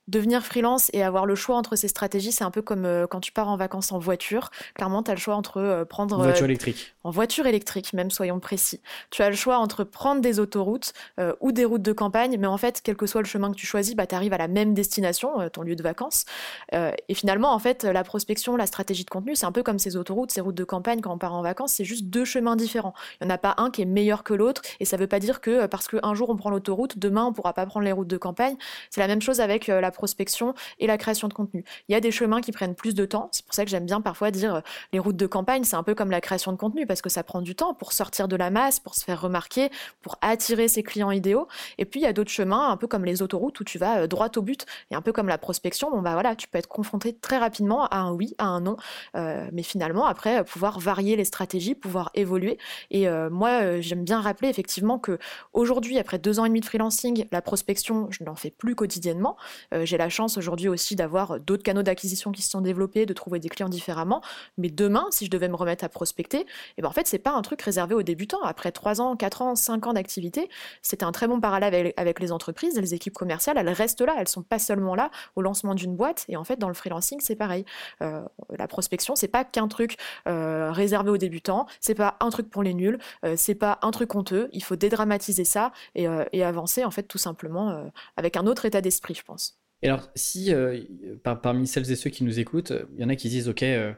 [0.08, 3.20] devenir freelance et avoir le choix entre ces stratégies, c'est un peu comme euh, quand
[3.20, 4.50] tu pars en vacances en voiture.
[4.74, 6.16] Clairement, tu as le choix entre euh, prendre...
[6.16, 6.94] voiture euh, électrique.
[7.02, 8.80] En voiture électrique, même, soyons précis.
[9.10, 10.92] Tu as le choix entre prendre des autoroutes
[11.40, 13.66] ou des routes de campagne, mais en fait, quel que soit le chemin que tu
[13.66, 16.24] choisis, bah, tu arrives à la même destination, ton lieu de vacances.
[16.72, 19.96] et finalement, en fait, la prospection, la stratégie de contenu, c'est un peu comme ces
[19.96, 22.94] autoroutes, ces routes de campagne quand on part en vacances, c'est juste deux chemins différents.
[23.20, 25.06] Il n'y en a pas un qui est meilleur que l'autre, et ça ne veut
[25.06, 27.84] pas dire que parce qu'un jour on prend l'autoroute, demain on ne pourra pas prendre
[27.84, 28.56] les routes de campagne.
[28.90, 31.64] C'est la même chose avec la prospection et la création de contenu.
[31.88, 33.28] Il y a des chemins qui prennent plus de temps.
[33.32, 34.60] C'est pour ça que j'aime bien parfois dire euh,
[34.92, 37.24] les routes de campagne, c'est un peu comme la création de contenu parce que ça
[37.24, 39.70] prend du temps pour sortir de la masse, pour se faire remarquer,
[40.02, 41.48] pour attirer ses clients idéaux.
[41.78, 44.02] Et puis il y a d'autres chemins, un peu comme les autoroutes où tu vas
[44.02, 45.90] euh, droit au but et un peu comme la prospection.
[45.90, 48.76] Bon bah voilà, tu peux être confronté très rapidement à un oui, à un non,
[49.16, 52.58] euh, mais finalement après pouvoir varier les stratégies, pouvoir évoluer.
[52.90, 55.18] Et moi j'aime bien rappeler effectivement que
[55.52, 59.36] aujourd'hui après deux ans et demi de freelancing, la prospection je n'en fais plus quotidiennement.
[59.86, 63.38] J'ai la chance aujourd'hui aussi d'avoir d'autres canaux d'acquisition qui se sont développés, de trouver
[63.38, 64.20] des clients différemment.
[64.58, 66.46] Mais demain, si je devais me remettre à prospecter,
[66.76, 68.42] eh ben en fait, c'est pas un truc réservé aux débutants.
[68.42, 70.48] Après 3 ans, 4 ans, 5 ans d'activité,
[70.82, 72.78] c'est un très bon parallèle avec, les entreprises.
[72.78, 74.16] Les équipes commerciales, elles restent là.
[74.18, 76.24] Elles sont pas seulement là au lancement d'une boîte.
[76.28, 77.64] Et en fait, dans le freelancing, c'est pareil.
[78.02, 78.22] Euh,
[78.58, 79.96] la prospection, c'est pas qu'un truc
[80.26, 81.66] euh, réservé aux débutants.
[81.80, 82.98] C'est pas un truc pour les nuls.
[83.24, 84.48] Euh, c'est pas un truc honteux.
[84.52, 88.80] Il faut dédramatiser ça et, et avancer, en fait, tout simplement avec un autre état
[88.80, 89.58] d'esprit, je pense.
[89.82, 90.82] Et alors, si euh,
[91.22, 93.92] parmi celles et ceux qui nous écoutent, il y en a qui disent Ok, euh,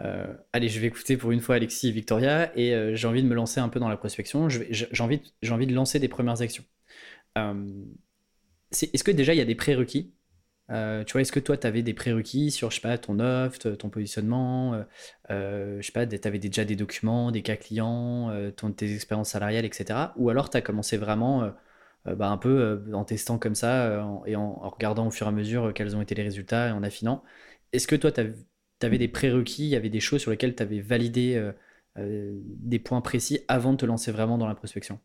[0.00, 3.28] euh, allez, je vais écouter pour une fois Alexis et Victoria et j'ai envie de
[3.28, 6.64] me lancer un peu dans la prospection, j'ai envie, envie de lancer des premières actions.
[8.72, 10.12] Est-ce que déjà il y a des prérequis?
[10.68, 13.58] Tu vois, est-ce que toi, tu avais des prérequis sur, je sais pas, ton offre,
[13.58, 14.84] ton positionnement,
[15.28, 18.32] je sais pas, tu avais déjà des documents, des cas clients,
[18.76, 20.12] tes expériences salariales, etc.
[20.16, 21.50] Ou alors tu as commencé vraiment euh,
[22.04, 22.48] bah, un peu
[22.88, 25.96] euh, en testant comme ça euh, et en, regardant au fur et à mesure quels
[25.96, 27.22] ont été les résultats et en affinant.
[27.72, 28.20] Est-ce que toi, tu
[28.82, 31.50] avais des prérequis, il y avait des choses sur lesquelles tu avais validé
[31.96, 34.98] des points précis avant de te lancer vraiment dans la prospection?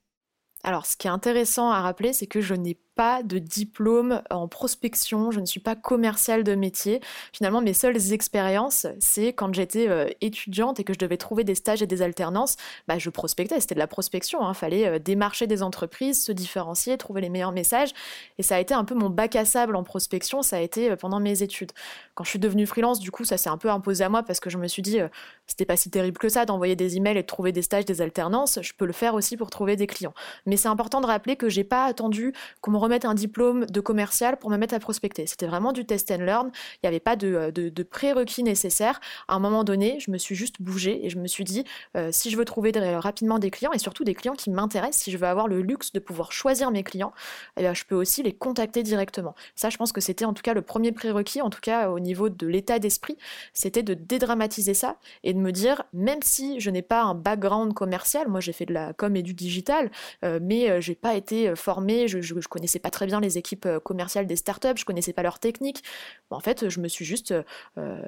[0.64, 4.48] Alors, ce qui est intéressant à rappeler, c'est que je n'ai pas de diplôme en
[4.48, 7.02] prospection, je ne suis pas commerciale de métier.
[7.34, 11.56] Finalement, mes seules expériences, c'est quand j'étais euh, étudiante et que je devais trouver des
[11.56, 12.56] stages et des alternances,
[12.88, 14.54] bah, je prospectais, c'était de la prospection, il hein.
[14.54, 17.94] fallait euh, démarcher des entreprises, se différencier, trouver les meilleurs messages.
[18.38, 20.92] Et ça a été un peu mon bac à sable en prospection, ça a été
[20.92, 21.72] euh, pendant mes études.
[22.14, 24.40] Quand je suis devenue freelance, du coup, ça s'est un peu imposé à moi parce
[24.40, 25.00] que je me suis dit,
[25.48, 28.02] c'était pas si terrible que ça d'envoyer des emails et de trouver des stages, des
[28.02, 30.14] alternances, je peux le faire aussi pour trouver des clients.
[30.46, 33.80] Mais c'est important de rappeler que j'ai pas attendu qu'on me remettre un diplôme de
[33.82, 35.28] commercial pour me mettre à prospecter.
[35.28, 36.52] C'était vraiment du test and learn.
[36.76, 39.00] Il n'y avait pas de, de, prérequis nécessaires.
[39.28, 41.64] À un moment donné, je me suis juste bougée et je me suis dit,
[41.96, 45.12] euh, si je veux trouver rapidement des clients et surtout des clients qui m'intéressent, si
[45.12, 47.14] je veux avoir le luxe de pouvoir choisir mes clients,
[47.58, 49.36] eh je peux aussi les contacter directement.
[49.56, 52.00] Ça, je pense que c'était en tout cas le premier prérequis, en tout cas au
[52.00, 53.18] niveau de l'état d'esprit,
[53.54, 57.74] c'était de dédramatiser ça et de me dire, même si je n'ai pas un background
[57.74, 59.92] commercial, moi j'ai fait de la com et du digital,
[60.24, 63.38] euh, mais euh, j'ai pas été euh, formée, je, je, connaissais pas très bien les
[63.38, 65.84] équipes commerciales des startups, je connaissais pas leurs techniques.
[66.30, 67.34] en fait, je me suis juste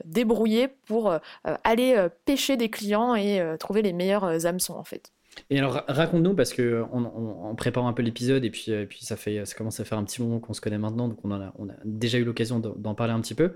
[0.05, 1.13] débrouillée pour
[1.43, 5.11] aller pêcher des clients et trouver les meilleurs hameçons en fait.
[5.49, 9.45] Et alors raconte-nous parce que on, prépare un peu l'épisode et puis, puis ça fait
[9.45, 11.70] ça commence à faire un petit moment qu'on se connaît maintenant donc on, a, on
[11.70, 13.53] a déjà eu l'occasion d'en parler un petit peu.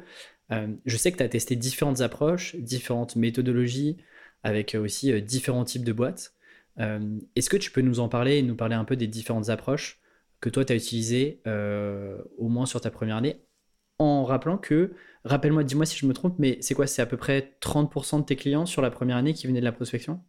[0.49, 3.97] je sais que tu as testé différentes approches, différentes méthodologies
[4.43, 6.34] avec aussi différents types de boîtes.
[6.80, 9.49] Euh, est-ce que tu peux nous en parler et nous parler un peu des différentes
[9.49, 10.01] approches
[10.42, 13.46] que toi tu as utilisées, euh, au moins sur ta première année,
[14.00, 17.18] en rappelant que, rappelle-moi, dis-moi si je me trompe, mais c'est quoi C'est à peu
[17.18, 20.22] près 30% de tes clients sur la première année qui venaient de la prospection?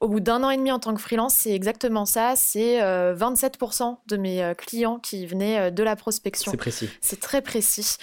[0.00, 2.34] Au bout d'un an et demi en tant que freelance, c'est exactement ça.
[2.34, 6.50] C'est 27% euh, de mes euh, clients qui venaient euh, de la prospection.
[6.50, 6.90] C'est précis.
[7.00, 7.98] C'est très précis.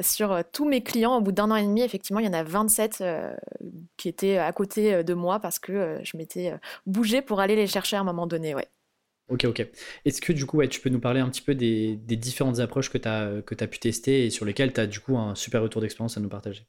[0.00, 2.42] sur tous mes clients, au bout d'un an et demi, effectivement, il y en a
[2.42, 3.04] 27
[3.96, 6.52] qui étaient à côté de moi parce que je m'étais
[6.84, 8.56] bougé pour aller les chercher à un moment donné.
[8.56, 8.66] Ouais.
[9.30, 9.66] Ok, ok.
[10.04, 12.98] Est-ce que du coup, tu peux nous parler un petit peu des, différentes approches que
[12.98, 15.80] tu as, as pu tester et sur lesquelles tu as du coup un super retour
[15.80, 16.66] d'expérience à nous partager?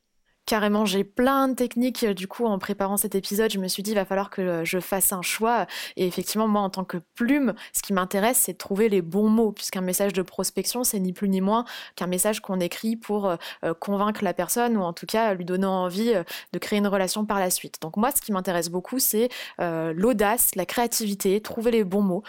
[0.51, 2.05] Carrément, j'ai plein de techniques.
[2.05, 4.79] Du coup, en préparant cet épisode, je me suis dit, il va falloir que je
[4.81, 5.65] fasse un choix.
[5.95, 9.29] Et effectivement, moi, en tant que plume, ce qui m'intéresse, c'est de trouver les bons
[9.29, 11.63] mots, puisqu'un message de prospection, c'est ni plus ni moins
[11.95, 15.45] qu'un message qu'on écrit pour euh, euh, convaincre la personne ou en tout cas lui
[15.45, 17.77] donner envie euh, de créer une relation par la suite.
[17.81, 22.23] Donc moi, ce qui m'intéresse beaucoup, c'est l'audace, la créativité, trouver les bons mots.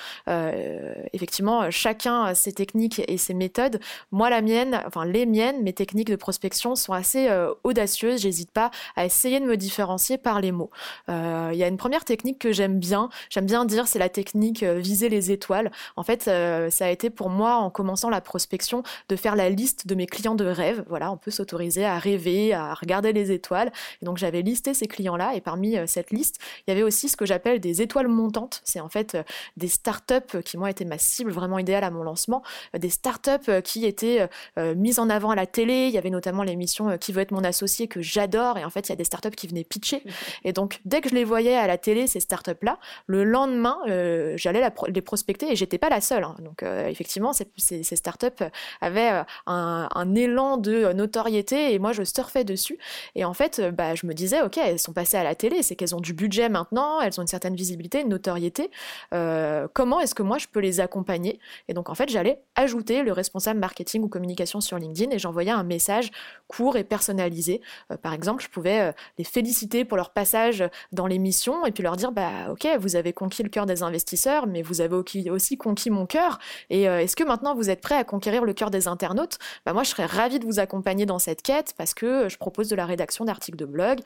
[1.12, 3.80] effectivement, chacun ses techniques et ses méthodes.
[4.12, 7.28] Moi, la mienne, enfin les miennes, mes techniques de prospection sont assez
[7.64, 10.70] audacieuses j'hésite pas à essayer de me différencier par les mots.
[11.08, 14.08] Euh, il y a une première technique que j'aime bien, j'aime bien dire, c'est la
[14.08, 15.70] technique euh, viser les étoiles.
[15.96, 19.48] En fait, euh, ça a été pour moi, en commençant la prospection, de faire la
[19.48, 20.84] liste de mes clients de rêve.
[20.88, 23.72] Voilà, on peut s'autoriser à rêver, à regarder les étoiles.
[24.00, 27.16] Et donc j'avais listé ces clients-là, et parmi cette liste, il y avait aussi ce
[27.16, 28.60] que j'appelle des étoiles montantes.
[28.64, 29.16] C'est en fait
[29.56, 32.42] des startups qui, moi, étaient ma cible vraiment idéale à mon lancement,
[32.76, 35.86] des startups qui étaient mises en avant à la télé.
[35.86, 38.58] Il y avait notamment l'émission Qui veut être mon associé que j'adore.
[38.58, 40.02] Et en fait, il y a des startups qui venaient pitcher.
[40.44, 44.34] Et donc, dès que je les voyais à la télé, ces startups-là, le lendemain, euh,
[44.36, 46.24] j'allais les prospecter et j'étais pas la seule.
[46.24, 46.36] Hein.
[46.40, 48.44] Donc, euh, effectivement, ces, ces, ces, startups
[48.80, 52.78] avaient euh, un, un, élan de notoriété et moi, je surfais dessus.
[53.14, 55.76] Et en fait, bah, je me disais, OK, elles sont passées à la télé, c'est
[55.76, 58.70] qu'elles ont du budget maintenant, elles ont une certaine visibilité, une notoriété.
[59.10, 61.38] comment est-ce que moi, je peux les accompagner?
[61.68, 65.50] Et donc, en fait, j'allais ajouter le responsable marketing ou communication sur LinkedIn et j'envoyais
[65.50, 66.10] un message
[66.48, 67.60] court et personnalisé
[67.96, 71.96] par exemple, je pouvais euh, les féliciter pour leur passage dans l'émission et puis leur
[71.96, 74.96] dire, bah ok, vous avez conquis le cœur des investisseurs, mais vous avez
[75.30, 76.38] aussi conquis mon cœur.
[76.70, 79.38] Et euh, est-ce que maintenant vous êtes prêt à conquérir le cœur des internautes?
[79.66, 82.68] Bah, Moi, je serais ravie de vous accompagner dans cette quête parce que je propose
[82.68, 84.00] de la rédaction d'articles de blog,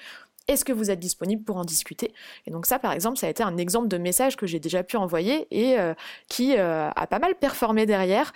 [0.49, 2.12] est-ce que vous êtes disponible pour en discuter?
[2.47, 4.82] Et donc ça, par exemple, ça a été un exemple de message que j'ai déjà
[4.82, 5.76] pu envoyer et
[6.28, 8.32] qui a pas mal performé derrière,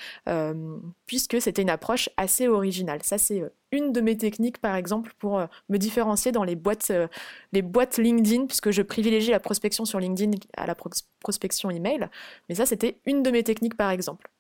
[1.06, 3.00] puisque c'était une approche assez originale.
[3.02, 3.42] Ça, c'est
[3.72, 7.06] une de mes techniques, par exemple, pour euh, me différencier dans les boîtes, euh,
[7.52, 10.74] les boîtes LinkedIn, puisque je privilégie la prospection sur LinkedIn à la
[11.20, 12.08] prospection email.
[12.48, 14.30] Mais ça, c'était une de mes techniques, par exemple.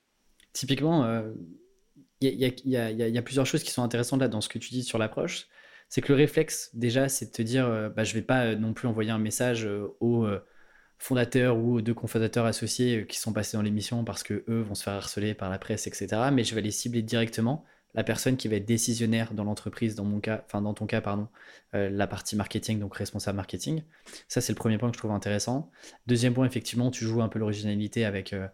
[0.52, 1.22] Typiquement,
[2.20, 4.98] il y, a plusieurs choses qui sont intéressantes là dans ce que tu dis sur
[4.98, 5.46] l'approche.
[5.90, 8.72] C'est que le réflexe, déjà, c'est de te dire, euh, bah, je vais pas non
[8.72, 9.68] plus envoyer un message
[10.00, 10.26] aux
[10.98, 14.74] fondateurs ou aux deux cofondateurs associés qui sont passés dans l'émission parce que eux vont
[14.74, 16.08] se faire harceler par la presse, etc.
[16.32, 20.04] Mais je vais les cibler directement la personne qui va être décisionnaire dans l'entreprise, dans
[20.74, 21.28] ton cas, pardon,
[21.74, 23.82] euh, la partie marketing, donc responsable marketing.
[24.28, 25.70] Ça, c'est le premier point que je trouve intéressant.
[26.06, 28.46] Deuxième point, effectivement, tu joues un peu l'originalité avec, euh,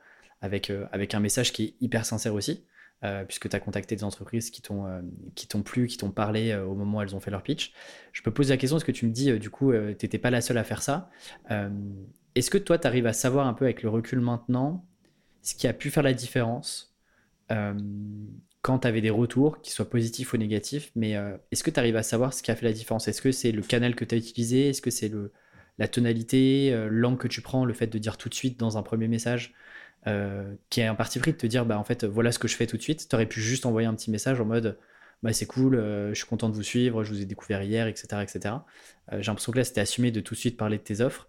[0.42, 2.64] euh, avec un message qui est hyper sincère aussi,
[3.28, 4.84] puisque tu as contacté des entreprises qui t'ont
[5.34, 7.72] qui t'ont plu, qui t'ont parlé au moment où elles ont fait leur pitch.
[8.12, 10.30] Je peux poser la question, est-ce que tu me dis, du coup, tu n'étais pas
[10.30, 11.08] la seule à faire ça
[12.34, 14.84] Est-ce que toi, tu arrives à savoir un peu avec le recul maintenant
[15.42, 16.96] ce qui a pu faire la différence
[18.66, 21.78] quand tu avais des retours, qu'ils soient positifs ou négatifs, mais euh, est-ce que tu
[21.78, 23.06] arrives à savoir ce qui a fait la différence?
[23.06, 24.70] Est-ce que c'est le canal que tu as utilisé?
[24.70, 25.12] Est-ce que c'est
[25.78, 28.76] la tonalité, euh, l'angle que tu prends, le fait de dire tout de suite dans
[28.76, 29.54] un premier message?
[30.06, 32.48] Euh, qui est un parti pris de te dire bah en fait voilà ce que
[32.48, 33.08] je fais tout de suite.
[33.08, 34.78] Tu aurais pu juste envoyer un petit message en mode
[35.22, 38.22] bah, c'est cool, je suis content de vous suivre, je vous ai découvert hier, etc.
[38.22, 38.54] etc.
[39.10, 41.28] J'ai l'impression que là, c'était assumé de tout de suite parler de tes offres.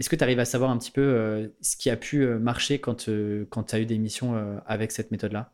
[0.00, 3.10] Est-ce que tu arrives à savoir un petit peu ce qui a pu marcher quand,
[3.50, 5.52] quand tu as eu des missions avec cette méthode-là?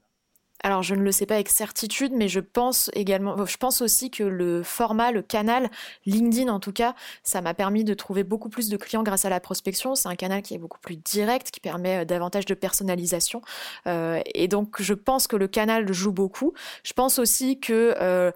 [0.62, 4.10] Alors je ne le sais pas avec certitude, mais je pense également, je pense aussi
[4.10, 5.70] que le format, le canal
[6.06, 9.30] LinkedIn en tout cas, ça m'a permis de trouver beaucoup plus de clients grâce à
[9.30, 9.94] la prospection.
[9.94, 13.42] C'est un canal qui est beaucoup plus direct, qui permet euh, davantage de personnalisation.
[13.86, 16.52] Euh, et donc je pense que le canal joue beaucoup.
[16.84, 18.30] Je pense aussi que euh,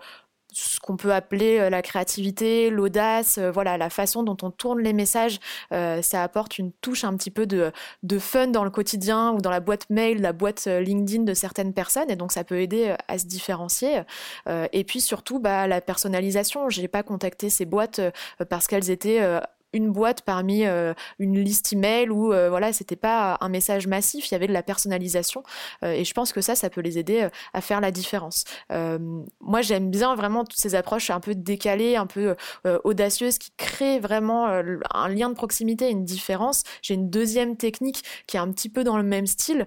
[0.56, 4.80] ce qu'on peut appeler euh, la créativité, l'audace, euh, voilà, la façon dont on tourne
[4.80, 5.38] les messages,
[5.72, 9.42] euh, ça apporte une touche un petit peu de, de, fun dans le quotidien ou
[9.42, 12.94] dans la boîte mail, la boîte LinkedIn de certaines personnes, et donc ça peut aider
[13.08, 14.02] à se différencier.
[14.48, 16.70] et puis surtout, bah, la personnalisation.
[16.70, 18.00] J'ai pas contacté ces boîtes
[18.48, 19.20] parce qu'elles étaient
[19.72, 24.30] une boîte parmi euh, une liste email où euh, voilà c'était pas un message massif
[24.30, 25.42] il y avait de la personnalisation
[25.82, 28.44] euh, et je pense que ça ça peut les aider à faire la différence.
[28.70, 32.36] Moi j'aime bien vraiment toutes ces approches un peu décalées un peu
[32.84, 36.62] audacieuses qui créent vraiment un lien de proximité une différence.
[36.82, 39.66] J'ai une deuxième technique qui est un petit peu dans le même style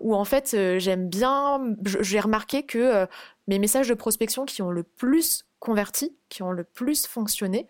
[0.00, 3.06] où en fait j'aime bien j'ai remarqué que
[3.48, 7.68] mes messages de prospection qui ont le plus converti qui ont le plus fonctionné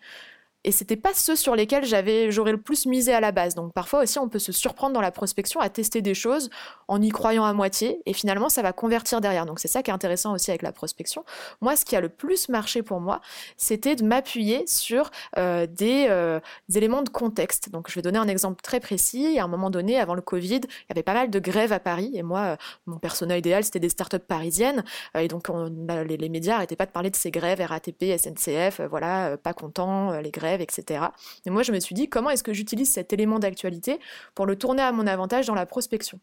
[0.63, 3.55] et c'était pas ceux sur lesquels j'avais j'aurais le plus misé à la base.
[3.55, 6.49] Donc parfois aussi on peut se surprendre dans la prospection à tester des choses
[6.87, 9.45] en y croyant à moitié et finalement ça va convertir derrière.
[9.45, 11.25] Donc c'est ça qui est intéressant aussi avec la prospection.
[11.61, 13.21] Moi ce qui a le plus marché pour moi,
[13.57, 16.39] c'était de m'appuyer sur euh, des, euh,
[16.69, 17.69] des, éléments de contexte.
[17.69, 19.37] Donc je vais donner un exemple très précis.
[19.39, 21.79] À un moment donné, avant le Covid, il y avait pas mal de grèves à
[21.79, 22.55] Paris et moi euh,
[22.85, 24.83] mon personnel idéal c'était des startups parisiennes
[25.17, 28.81] et donc bah, les, les, médias n'arrêtaient pas de parler de ces grèves RATP, SNCF,
[28.89, 31.05] voilà pas contents les grèves etc.
[31.45, 33.99] Et moi, je me suis dit, comment est-ce que j'utilise cet élément d'actualité
[34.35, 36.19] pour le tourner à mon avantage dans la prospection?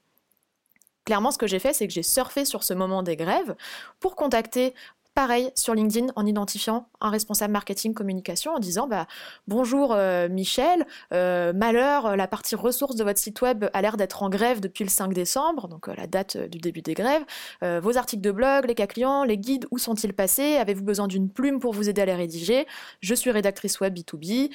[1.05, 3.57] Clairement, ce que j'ai fait, c'est que j'ai surfé sur ce moment des grèves
[3.99, 4.75] pour contacter
[5.15, 9.09] Pareil sur LinkedIn en identifiant un responsable marketing communication en disant bah,
[9.49, 14.23] bonjour euh, Michel, euh, malheur, la partie ressources de votre site web a l'air d'être
[14.23, 17.25] en grève depuis le 5 décembre, donc euh, la date du début des grèves.
[17.61, 20.57] vos articles de blog, les cas clients, les guides, où sont-ils passés?
[20.57, 22.67] Avez-vous besoin d'une plume pour vous aider à les rédiger?
[23.01, 24.51] Je suis rédactrice web B2B.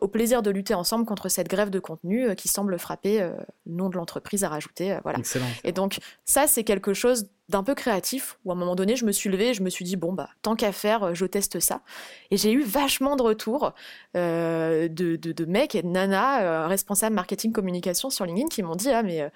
[0.00, 3.36] au plaisir de lutter ensemble contre cette grève de contenu qui semble frapper le
[3.66, 4.98] nom de l'entreprise à rajouter.
[5.02, 5.18] voilà.
[5.18, 5.46] Excellent.
[5.64, 9.04] Et donc ça c'est quelque chose d'un peu créatif où à un moment donné je
[9.04, 11.26] me suis levée et je me suis dit bon bah tant qu'à faire euh, je
[11.26, 11.80] teste ça.
[12.30, 13.72] Et j'ai eu vachement de retours
[14.16, 18.74] euh, de, de, mecs et de nanas euh, responsables marketing communication sur LinkedIn qui m'ont
[18.74, 19.30] dit ah mais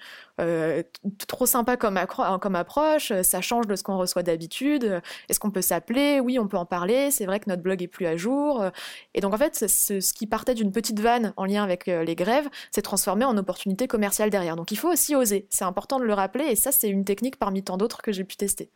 [1.27, 1.99] trop sympa comme,
[2.41, 6.47] comme approche ça change de ce qu'on reçoit d'habitude est-ce qu'on peut s'appeler oui on
[6.47, 8.65] peut en parler c'est vrai que notre blog est plus à jour
[9.13, 12.49] et donc en fait ce, qui partait d'une petite vanne en lien avec les grèves
[12.71, 16.13] s'est transformé en opportunité commerciale derrière donc il faut aussi oser c'est important de le
[16.13, 18.69] rappeler et ça c'est une technique parmi tant d'autres que j'ai pu tester.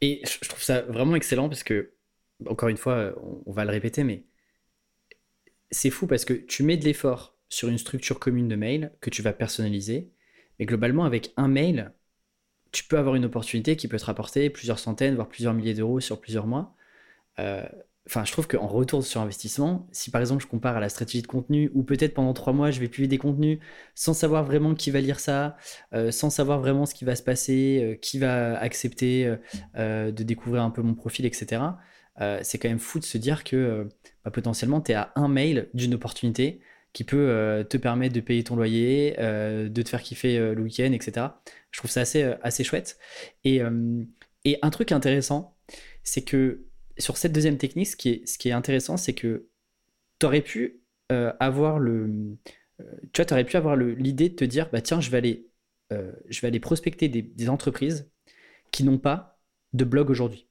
[0.00, 1.92] Et je trouve ça vraiment excellent parce que,
[2.46, 3.14] encore une fois,
[3.46, 4.24] on va le répéter, mais
[5.70, 9.10] c'est fou parce que tu mets de l'effort sur une structure commune de mail que
[9.10, 10.10] tu vas personnaliser,
[10.60, 11.92] mais globalement, avec un mail,
[12.70, 16.00] tu peux avoir une opportunité qui peut te rapporter plusieurs centaines, voire plusieurs milliers d'euros
[16.00, 16.76] sur plusieurs mois.
[17.38, 17.64] Euh,
[18.06, 21.22] enfin, je trouve qu'en retour sur investissement, si par exemple je compare à la stratégie
[21.22, 23.58] de contenu, ou peut-être pendant trois mois je vais publier des contenus
[23.94, 25.56] sans savoir vraiment qui va lire ça,
[25.94, 29.34] euh, sans savoir vraiment ce qui va se passer, euh, qui va accepter
[29.76, 31.62] de découvrir un peu mon profil, etc.
[32.42, 33.88] c'est quand même fou de se dire que
[34.26, 36.60] bah, potentiellement tu es à un mail d'une opportunité
[36.92, 41.26] qui peut te permettre de payer ton loyer, de te faire kiffer le week-end, etc.
[41.70, 42.98] Je trouve ça assez, assez chouette.
[43.44, 43.60] Et,
[44.44, 45.56] et un truc intéressant,
[46.02, 46.66] c'est que
[46.98, 49.48] sur cette deuxième technique, ce qui est, ce qui est intéressant, c'est que
[50.18, 52.36] tu aurais pu euh, avoir le.
[52.80, 55.50] Euh, tu vois, aurais pu avoir l'idée de te dire, bah tiens, je vais aller,
[55.92, 58.10] euh, je vais aller prospecter des, entreprises
[58.70, 59.40] qui n'ont pas
[59.72, 60.48] de blog aujourd'hui.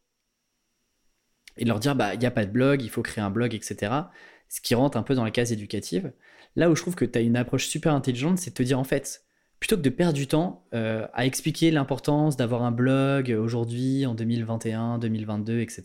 [1.57, 3.53] Et leur dire, bah, il n'y a pas de blog, il faut créer un blog,
[3.53, 3.91] etc.
[4.49, 6.11] Ce qui rentre un peu dans la case éducative.
[6.55, 8.79] Là où je trouve que tu as une approche super intelligente, c'est de te dire,
[8.79, 9.23] en fait,
[9.59, 14.97] plutôt que de perdre du temps à expliquer l'importance d'avoir un blog aujourd'hui, en 2021,
[14.97, 15.83] 2022, etc.,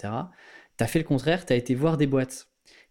[0.76, 2.48] tu as fait le contraire, tu as été voir des boîtes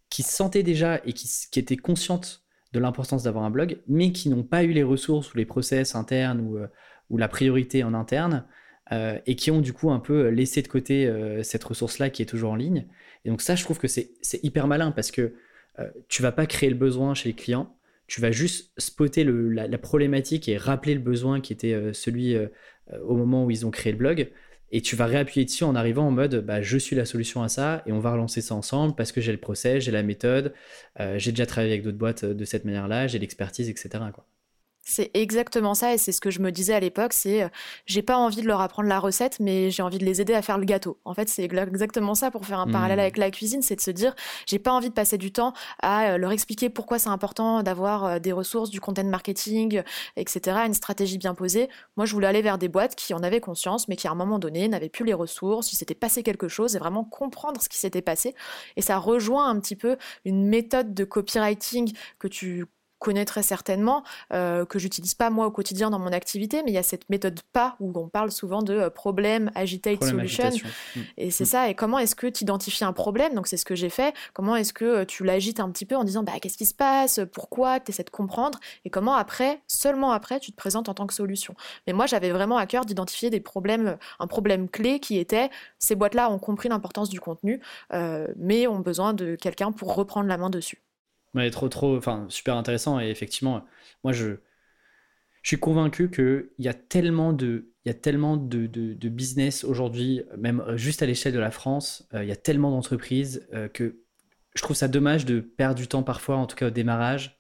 [0.10, 1.28] qui se sentaient déjà et qui,
[1.60, 5.38] étaient conscientes de l'importance d'avoir un blog, mais qui n'ont pas eu les ressources ou
[5.38, 6.68] les process internes ou, euh,
[7.10, 8.46] la priorité en interne,
[8.92, 12.22] euh, et qui ont du coup un peu laissé de côté euh, cette ressource-là qui
[12.22, 12.86] est toujours en ligne.
[13.26, 14.12] Et donc ça, je trouve que c'est
[14.44, 15.34] hyper malin parce que
[16.08, 17.76] tu vas pas créer le besoin chez les clients,
[18.08, 22.36] tu vas juste spotter la, problématique et rappeler le besoin qui était celui
[23.06, 24.30] au moment où ils ont créé le blog
[24.74, 27.48] et tu vas réappuyer dessus en arrivant en mode bah, je suis la solution à
[27.48, 30.54] ça et on va relancer ça ensemble parce que j'ai le process, j'ai la méthode,
[31.00, 34.04] euh, j'ai déjà travaillé avec d'autres boîtes de cette manière-là, j'ai l'expertise, etc.
[34.86, 37.48] C'est exactement ça et c'est ce que je me disais à l'époque, c'est euh,
[37.86, 40.42] j'ai pas envie de leur apprendre la recette mais j'ai envie de les aider à
[40.42, 41.00] faire le gâteau.
[41.06, 43.02] En fait, c'est exactement ça pour faire un parallèle mmh.
[43.02, 44.14] avec la cuisine, c'est de se dire
[44.46, 48.04] j'ai pas envie de passer du temps à euh, leur expliquer pourquoi c'est important d'avoir
[48.04, 49.84] euh, des ressources, du content marketing,
[50.18, 51.70] etc., une stratégie bien posée.
[51.96, 54.16] Moi, je voulais aller vers des boîtes qui en avaient conscience mais qui à un
[54.16, 57.70] moment donné n'avaient plus les ressources, il s'était passé quelque chose et vraiment comprendre ce
[57.70, 58.36] qui s'était passé
[58.76, 62.66] et ça rejoint un petit peu une méthode de copywriting que tu
[63.04, 66.74] connais très certainement, euh, que j'utilise pas moi au quotidien dans mon activité, mais il
[66.74, 70.50] y a cette méthode PAS où on parle souvent de euh, problème, agitate, solution.
[70.96, 71.00] Mm.
[71.18, 71.48] Et c'est mm.
[71.48, 71.70] ça.
[71.70, 73.36] Et comment est-ce que tu identifies un problème?
[73.36, 74.16] Donc c'est ce que j'ai fait.
[74.34, 76.74] Comment est-ce que euh, tu l'agites un petit peu en disant bah, qu'est-ce qui se
[76.74, 77.20] passe?
[77.34, 77.82] Pourquoi?
[77.82, 78.60] Tu essaies de comprendre.
[78.86, 81.56] Et comment après, seulement après, tu te présentes en tant que solution.
[81.86, 85.96] Mais moi, j'avais vraiment à cœur d'identifier des problèmes, un problème clé qui était ces
[85.96, 87.60] boîtes-là ont compris l'importance du contenu,
[88.38, 90.82] mais ont besoin de quelqu'un pour reprendre la main dessus.
[91.36, 93.00] Ouais, trop, trop, enfin, super intéressant.
[93.00, 93.66] Et effectivement,
[94.04, 94.36] moi, je,
[95.42, 99.64] je suis convaincu qu'il y a tellement de, il y a tellement de, de, business
[99.66, 103.46] aujourd'hui, même euh, juste à l'échelle de la France, euh, il y a tellement d'entreprises
[103.54, 103.98] euh, que
[104.56, 107.38] je trouve ça dommage de perdre du temps parfois, en tout cas au démarrage,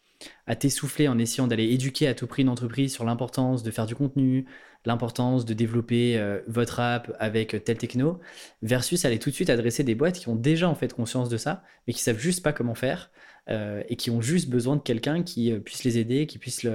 [0.47, 3.85] à t'essouffler en essayant d'aller éduquer à tout prix une entreprise sur l'importance de faire
[3.85, 4.45] du contenu,
[4.85, 8.19] l'importance de développer votre app avec tel techno,
[8.61, 11.37] versus aller tout de suite adresser des boîtes qui ont déjà en fait conscience de
[11.37, 13.09] ça, mais qui savent juste pas comment faire.
[13.49, 16.65] Euh, et qui ont juste besoin de quelqu'un qui euh, puisse les aider, qui puisse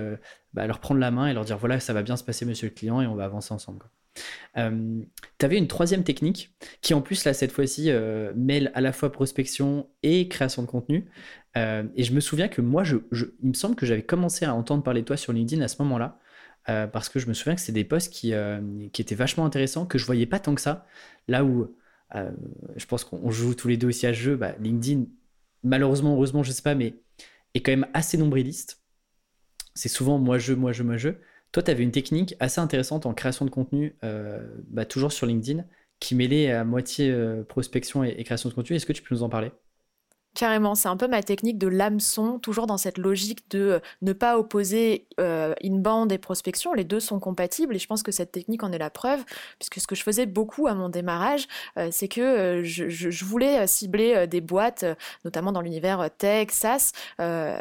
[0.52, 2.68] bah, leur prendre la main et leur dire voilà, ça va bien se passer, monsieur
[2.68, 3.86] le client, et on va avancer ensemble.
[4.59, 5.00] Euh,
[5.38, 7.90] tu avais une troisième technique qui, en plus, là, cette fois-ci,
[8.36, 11.09] mêle à la fois prospection et création de contenu.
[11.56, 14.82] et je me souviens que moi, je, il me semble que j'avais commencé à entendre
[14.82, 16.18] parler de toi sur LinkedIn à ce moment-là.
[16.92, 18.32] Parce que je me souviens que c'est des posts qui,
[18.92, 20.86] qui, étaient vachement intéressants, que je voyais pas tant que ça.
[21.26, 21.74] Là où
[22.14, 25.04] je pense qu'on joue tous les deux aussi à ce jeu, bah, LinkedIn,
[25.62, 26.94] malheureusement, heureusement, je sais pas, mais
[27.54, 28.82] est quand même assez nombriliste.
[29.74, 31.10] C'est souvent moi je, moi je, moi je.
[31.52, 35.26] Toi, tu avais une technique assez intéressante en création de contenu, euh, bah, toujours sur
[35.26, 35.64] LinkedIn,
[36.00, 38.76] qui mêlait à moitié euh, prospection et, création de contenu.
[38.76, 39.50] Est-ce que tu peux nous en parler?
[40.39, 44.12] Carrément, c'est un peu ma technique de l'hameçon, toujours dans cette logique de euh, ne
[44.12, 46.74] pas opposer euh, inbound et prospection.
[46.74, 49.24] Les deux sont compatibles et je pense que cette technique en est la preuve,
[49.59, 53.66] puisque ce que je faisais beaucoup à mon démarrage, euh, c'est que euh, je, voulais
[53.66, 54.84] cibler des boîtes,
[55.24, 56.93] notamment dans l'univers tech, SaaS,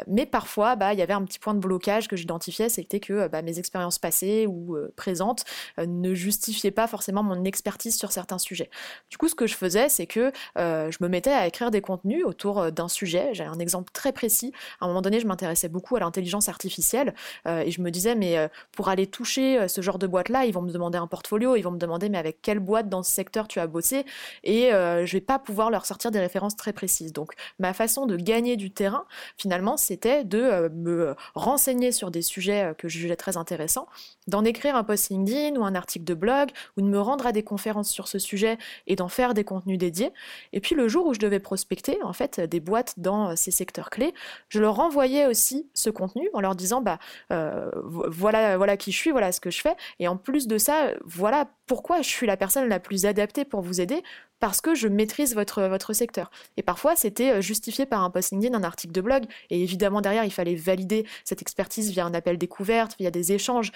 [0.06, 3.26] mais parfois, bah, il y avait un petit point de blocage que j'identifiais, c'était que
[3.26, 5.44] bah, mes expériences passées ou présentes
[5.78, 8.70] ne justifiaient pas forcément mon expertise sur certains sujets.
[9.10, 12.24] Du coup, ce que je faisais, c'est que je me mettais à écrire des contenus
[12.24, 13.30] autour d'un sujet.
[13.32, 14.52] J'ai un exemple très précis.
[14.80, 17.14] À un moment donné, je m'intéressais beaucoup à l'intelligence artificielle
[17.46, 20.44] euh, et je me disais, mais euh, pour aller toucher euh, ce genre de boîte-là,
[20.44, 23.02] ils vont me demander un portfolio, ils vont me demander, mais avec quelle boîte dans
[23.02, 24.04] ce secteur tu as bossé?
[24.44, 27.12] Et je vais pas pouvoir leur sortir des références très précises.
[27.12, 29.04] Donc, ma façon de gagner du terrain,
[29.36, 33.86] finalement, c'était de me renseigner sur des sujets que je jugeais très intéressants,
[34.26, 37.32] d'en écrire un post LinkedIn ou un article de blog, ou de me rendre à
[37.32, 40.12] des conférences sur ce sujet et d'en faire des contenus dédiés.
[40.52, 43.50] Et puis, le jour où je devais prospecter, en fait, des boîtes dans euh, ces
[43.50, 44.14] secteurs clés,
[44.48, 46.98] je leur envoyais aussi ce contenu en leur disant bah
[47.32, 50.58] euh, voilà voilà qui je suis, voilà ce que je fais, et en plus de
[50.58, 54.02] ça, voilà pourquoi je suis la personne la plus adaptée pour vous aider
[54.40, 56.30] parce que je maîtrise votre, votre secteur.
[56.56, 59.24] Et parfois, c'était euh, justifié par un post LinkedIn, un article de blog.
[59.50, 63.72] Et évidemment, derrière, il fallait valider cette expertise via un appel découverte, via des échanges.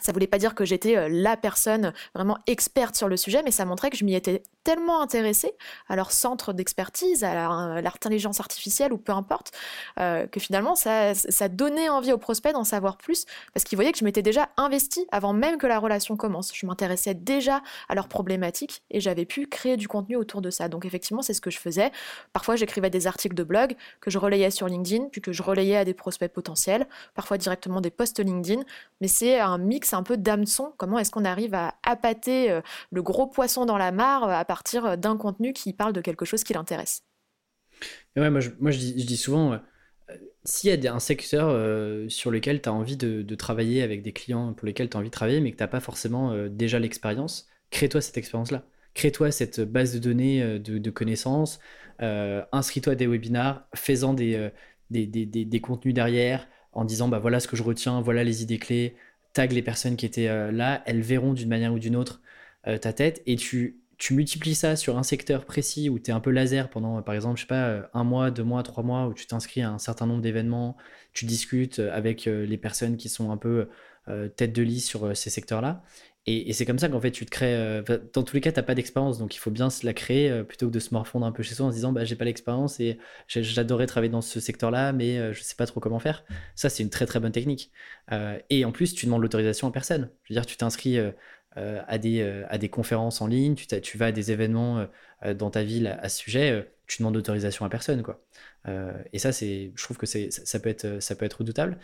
[0.00, 3.66] Ça voulait pas dire que j'étais la personne vraiment experte sur le sujet, mais ça
[3.66, 5.52] montrait que je m'y étais tellement intéressés
[5.88, 9.52] à leur centre d'expertise, à l'intelligence artificielle ou peu importe,
[9.98, 13.92] euh, que finalement ça, ça donnait envie aux prospects d'en savoir plus parce qu'ils voyaient
[13.92, 16.52] que je m'étais déjà investi avant même que la relation commence.
[16.54, 20.68] Je m'intéressais déjà à leurs problématiques et j'avais pu créer du contenu autour de ça.
[20.68, 21.90] Donc effectivement, c'est ce que je faisais.
[22.32, 25.76] Parfois, j'écrivais des articles de blog que je relayais sur LinkedIn, puis que je relayais
[25.76, 28.62] à des prospects potentiels, parfois directement des posts LinkedIn.
[29.00, 30.72] Mais c'est un mix un peu d'hameçon.
[30.76, 32.60] Comment est-ce qu'on arrive à appâter euh,
[32.90, 36.26] le gros poisson dans la mare à partir euh, d'un contenu qui parle de quelque
[36.26, 37.04] chose qui l'intéresse.
[38.16, 39.58] Ouais, moi, je, dis, souvent, euh,
[40.44, 44.12] s'il y a un secteur euh, sur lequel tu as envie de, travailler avec des
[44.12, 46.78] clients pour lesquels tu as envie de travailler, mais que tu n'as pas forcément déjà
[46.78, 48.62] l'expérience, crée-toi cette expérience-là.
[48.92, 51.58] Crée-toi cette base de données de, connaissances,
[51.98, 54.50] inscris-toi à des webinars, fais-en des,
[54.90, 58.58] des, des, contenus derrière en disant bah voilà ce que je retiens, voilà les idées
[58.58, 58.96] clés,
[59.32, 62.20] tag les personnes qui étaient là, elles verront d'une manière ou d'une autre
[62.64, 66.18] ta tête et tu tu multiplies ça sur un secteur précis où tu es un
[66.18, 69.06] peu laser pendant, par exemple, je sais pas, euh, un mois, deux mois, trois mois,
[69.06, 70.76] où tu t'inscris à un certain nombre d'événements,
[71.12, 73.68] tu discutes avec euh, les personnes qui sont un peu
[74.34, 75.84] tête de liste sur ces secteurs-là.
[76.26, 77.54] Et, c'est comme ça qu'en fait, tu te crées.
[77.56, 77.82] Euh,
[78.12, 80.30] dans tous les cas, tu n'as pas d'expérience, donc il faut bien se la créer
[80.30, 82.14] euh, plutôt que de se morfondre un peu chez soi en se disant bah, j'ai
[82.14, 85.98] pas l'expérience et j'adorais travailler dans ce secteur-là, mais euh, je sais pas trop comment
[85.98, 86.24] faire.
[86.54, 87.72] Ça, c'est une très très bonne technique.
[88.50, 90.10] et en plus, tu demandes l'autorisation à personne.
[90.24, 90.98] Je veux dire, tu t'inscris
[91.56, 94.86] à, des, à des conférences en ligne, tu, tu vas à des événements
[95.36, 98.02] dans ta ville à, ce sujet, tu demandes l'autorisation à personne.
[98.02, 98.24] Quoi.
[99.12, 101.78] et ça, je trouve que c'est, ça, peut être, ça peut être redoutable.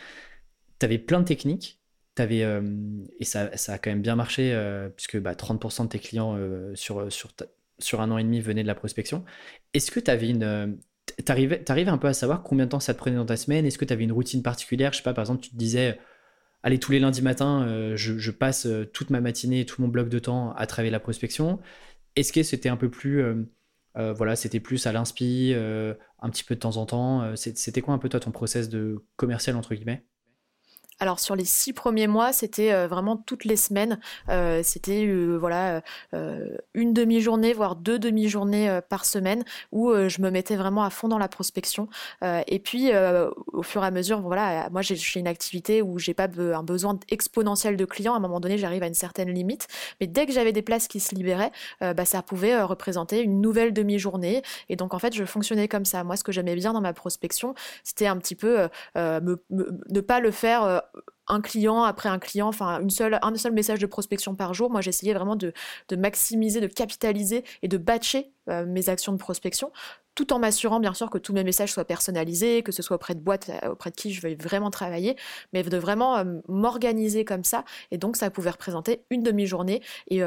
[0.79, 1.79] Tu avais plein de techniques
[2.21, 5.99] euh, et ça, ça, a quand même bien marché, euh, puisque bah, 30% de tes
[5.99, 7.31] clients euh, sur, sur,
[7.79, 9.25] sur un an et demi venaient de la prospection.
[9.75, 10.79] Est-ce que tu avais une.
[11.25, 13.67] T'arrivais un peu à savoir combien de temps ça te prenait dans ta semaine?
[13.67, 14.93] Est-ce que tu avais une routine particulière?
[14.93, 15.99] Je sais pas, par exemple, tu te disais,
[16.69, 17.67] allez, tous les lundis matins,
[17.97, 21.61] je, je, passe toute ma matinée, tout mon bloc de temps à travailler la prospection.
[22.17, 23.23] Est-ce que c'était un peu plus.
[23.95, 27.37] voilà, c'était plus à l'inspi, un petit peu de temps en temps.
[27.37, 30.05] C'était quoi un peu toi ton process de commercial entre guillemets?
[31.01, 34.01] Alors sur les six premiers mois, c'était euh, vraiment toutes les semaines.
[34.29, 35.83] Euh, c'était euh, voilà
[36.75, 41.19] une demi-journée, voire deux demi-journées par semaine, où je me mettais vraiment à fond dans
[41.19, 41.89] la prospection.
[42.23, 42.91] et puis
[43.53, 46.99] au fur et à mesure, voilà, moi j'ai une activité où j'ai pas un besoin
[47.11, 48.15] exponentiel de clients.
[48.15, 49.67] À un moment donné, j'arrive à une certaine limite,
[50.01, 53.73] mais dès que j'avais des places qui se libéraient, bah, ça pouvait représenter une nouvelle
[53.73, 54.43] demi-journée.
[54.69, 56.05] Et donc en fait, je fonctionnais comme ça.
[56.05, 60.31] Moi, ce que j'aimais bien dans ma prospection, c'était un petit peu ne pas le
[60.31, 60.83] faire
[61.29, 64.71] un client après un client, enfin une seule, un seul message de prospection par jour.
[64.71, 65.53] Moi, j'essayais vraiment de,
[65.89, 69.71] de, maximiser, de capitaliser et de batcher euh, mes actions de prospection
[70.15, 73.15] tout en m'assurant bien sûr que tous mes messages soient personnalisés, que ce soit auprès
[73.15, 75.17] de boîtes euh, auprès de qui je vais vraiment travailler,
[75.53, 77.65] mais de vraiment euh, m'organiser comme ça.
[77.93, 79.81] Et donc ça pouvait représenter une demi-journée.
[80.09, 80.21] Et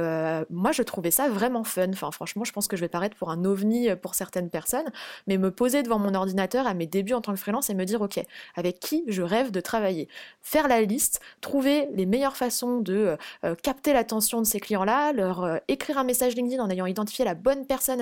[0.50, 1.90] moi je trouvais ça vraiment fun.
[1.90, 4.90] Enfin franchement, je pense que je vais paraître pour un ovni pour certaines personnes,
[5.28, 7.84] mais me poser devant mon ordinateur à mes débuts en tant que freelance et me
[7.84, 8.24] dire ok,
[8.56, 10.08] avec qui je rêve de travailler,
[10.42, 13.18] faire la liste, trouver les meilleures façons de
[13.62, 17.66] capter l'attention de ces clients-là, leur écrire un message LinkedIn en ayant identifié la bonne
[17.66, 18.00] personne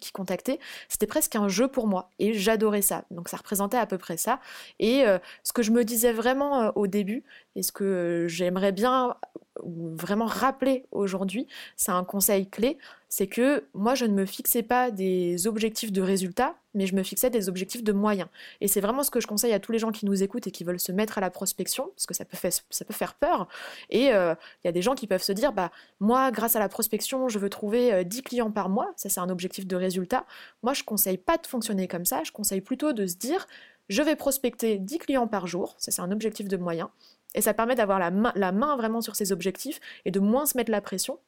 [0.00, 0.58] qui contacter.
[0.88, 3.04] C'était presque un jeu pour moi et j'adorais ça.
[3.10, 4.40] Donc ça représentait à peu près ça.
[4.78, 7.24] Et euh, ce que je me disais vraiment euh, au début
[7.56, 9.16] et ce que euh, j'aimerais bien
[9.62, 11.46] vraiment rappeler aujourd'hui,
[11.76, 12.78] c'est un conseil clé,
[13.10, 17.02] c'est que moi je ne me fixais pas des objectifs de résultats, mais je me
[17.02, 18.28] fixais des objectifs de moyens.
[18.60, 20.52] Et c'est vraiment ce que je conseille à tous les gens qui nous écoutent et
[20.52, 23.14] qui veulent se mettre à la prospection, parce que ça peut, faire, ça peut faire
[23.14, 23.48] peur.
[23.90, 26.68] Et il y a des gens qui peuvent se dire, bah moi grâce à la
[26.68, 30.24] prospection, je veux trouver 10 clients par mois, ça c'est un objectif de résultat.
[30.62, 33.48] Moi je conseille pas de fonctionner comme ça, je conseille plutôt de se dire,
[33.88, 36.90] je vais prospecter 10 clients par jour, ça c'est un objectif de moyen,
[37.34, 40.46] et ça permet d'avoir la main, la main vraiment sur ses objectifs et de moins
[40.46, 41.18] se mettre la pression.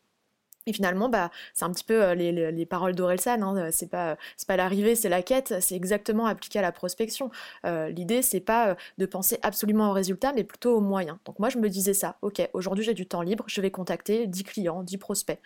[0.67, 4.17] Et finalement, bah, c'est un petit peu euh, les, paroles d'Orelsan, hein, c'est pas,
[4.49, 7.31] l'arrivée, c'est la quête, c'est exactement appliqué à la prospection.
[7.67, 11.19] Euh, L'idée, c'est pas euh, de penser absolument au résultat, mais plutôt aux moyens.
[11.25, 14.27] Donc moi, je me disais ça, ok, aujourd'hui j'ai du temps libre, je vais contacter
[14.27, 15.41] 10 clients, 10 prospects.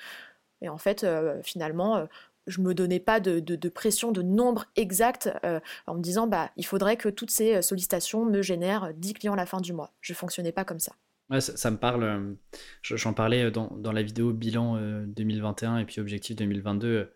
[0.63, 2.07] Et en fait, euh, finalement,
[2.47, 6.65] je me donnais pas de, pression de nombre exact euh, en me disant bah il
[6.65, 9.93] faudrait que toutes ces sollicitations me génèrent 10 clients à la fin du mois.
[10.01, 10.93] Je fonctionnais pas comme ça.
[11.41, 12.03] Ça, me parle.
[12.05, 12.35] Euh,
[12.83, 17.13] j'en parlais dans, dans, la vidéo bilan 2021 euh, et puis objectif 2022.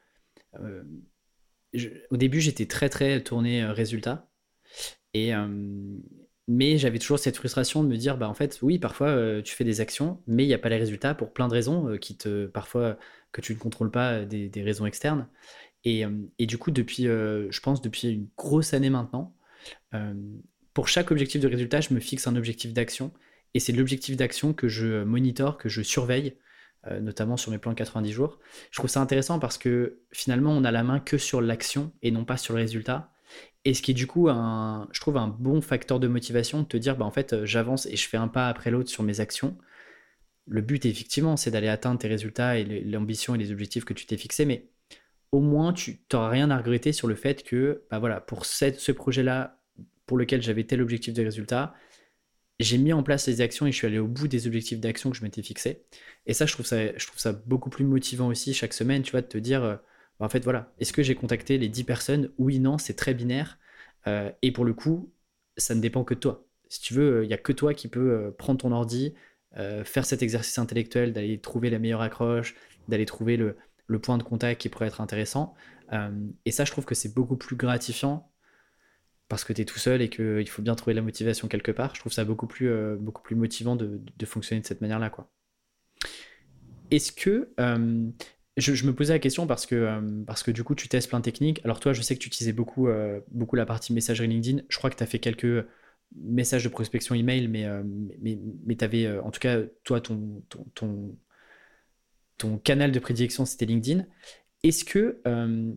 [2.10, 4.28] au début, j'étais très très tourné résultat
[5.14, 5.32] et
[6.46, 9.62] mais j'avais toujours cette frustration de me dire bah en fait oui parfois tu fais
[9.62, 12.46] des actions mais il n'y a pas les résultats pour plein de raisons qui te
[12.46, 12.96] parfois
[13.32, 15.28] que tu ne contrôles pas euh, des, raisons externes.
[15.84, 19.34] Et, euh, et, du coup, depuis, euh, je pense, depuis une grosse année maintenant,
[20.72, 23.12] pour chaque objectif de résultat, je me fixe un objectif d'action.
[23.54, 26.36] Et c'est l'objectif d'action que je monitore, que je surveille,
[27.00, 28.38] notamment sur mes plans de 90 jours.
[28.70, 32.10] Je trouve ça intéressant parce que finalement, on a la main que sur l'action et
[32.10, 33.12] non pas sur le résultat.
[33.64, 36.66] Et ce qui est du coup, un, je trouve, un bon facteur de motivation de
[36.66, 39.20] te dire, bah, en fait, j'avance et je fais un pas après l'autre sur mes
[39.20, 39.58] actions
[40.50, 44.04] le but, effectivement, c'est d'aller atteindre tes résultats et l'ambition et les objectifs que tu
[44.04, 44.68] t'es fixés, mais
[45.32, 48.92] au moins, tu n'auras rien à regretter sur le fait que, bah voilà, pour ce
[48.92, 49.60] projet-là,
[50.06, 51.72] pour lequel j'avais tel objectif de résultat,
[52.64, 55.10] j'ai mis en place les actions et je suis allé au bout des objectifs d'action
[55.10, 55.84] que je m'étais fixé.
[56.26, 59.12] Et ça, je trouve ça, je trouve ça beaucoup plus motivant aussi chaque semaine, tu
[59.12, 59.76] vois, de te dire, euh,
[60.18, 62.30] bah, en fait, voilà, est-ce que j'ai contacté les 10 personnes?
[62.38, 63.58] Oui, non, c'est très binaire.
[64.06, 65.12] Euh, et pour le coup,
[65.56, 66.46] ça ne dépend que de toi.
[66.68, 69.14] Si tu veux, il n'y a que toi qui peux euh, prendre ton ordi,
[69.56, 72.54] euh, faire cet exercice intellectuel, d'aller trouver la meilleure accroche,
[72.88, 73.56] d'aller trouver le,
[74.00, 75.54] point de contact qui pourrait être intéressant.
[75.92, 76.10] Euh,
[76.44, 78.29] et ça, je trouve que c'est beaucoup plus gratifiant
[79.30, 81.94] parce que tu es tout seul et qu'il faut bien trouver la motivation quelque part.
[81.94, 85.10] Je trouve ça beaucoup plus, euh, beaucoup plus motivant de, fonctionner de cette manière-là.
[86.90, 87.48] Est-ce que...
[88.56, 91.24] Je, me posais la question parce que, parce que du coup, tu testes plein de
[91.24, 91.62] techniques.
[91.64, 92.88] Alors toi, je sais que tu utilisais beaucoup,
[93.30, 94.64] beaucoup la partie messagerie LinkedIn.
[94.68, 95.64] Je crois que tu as fait quelques
[96.16, 97.82] message de prospection email, mais, euh,
[98.20, 100.42] mais, mais tu avais, euh, en tout cas, toi, ton,
[100.74, 101.16] ton,
[102.38, 104.04] ton canal de prédilection c'était LinkedIn.
[104.62, 105.22] Est-ce que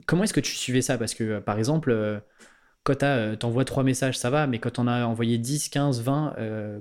[0.05, 0.97] comment est-ce que tu suivais ça?
[0.97, 2.21] Parce que par exemple,
[2.83, 6.35] quand tu envoies trois messages, ça va, mais quand on a envoyé 10, 15, 20,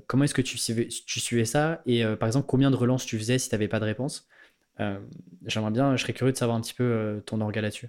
[0.06, 3.48] comment est-ce que tu suivais, ça Et par exemple, combien de relances tu faisais si
[3.48, 4.28] tu n'avais pas de réponse?
[5.46, 7.88] J'aimerais bien, je serais curieux de savoir un petit peu ton orga là-dessus.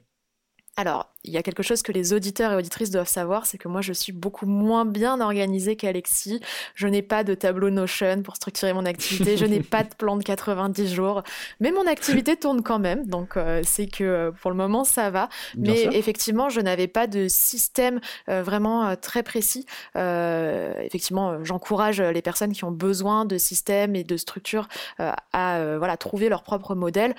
[0.76, 3.68] Alors, il y a quelque chose que les auditeurs et auditrices doivent savoir, c'est que
[3.68, 6.42] moi je suis beaucoup moins bien organisée qu'Alexis.
[6.76, 10.18] Je n'ai pas de tableau Notion pour structurer mon activité, je n'ai pas de plan
[10.18, 11.24] de 90 jours,
[11.60, 15.10] mais mon activité tourne quand même, donc euh, c'est que euh, pour le moment ça
[15.10, 15.30] va.
[15.58, 19.66] mais effectivement, je n'avais pas de système euh, vraiment très précis.
[19.96, 24.68] effectivement, j'encourage les personnes qui ont besoin de systèmes et de structures
[25.00, 27.16] à voilà trouver leur propre modèle.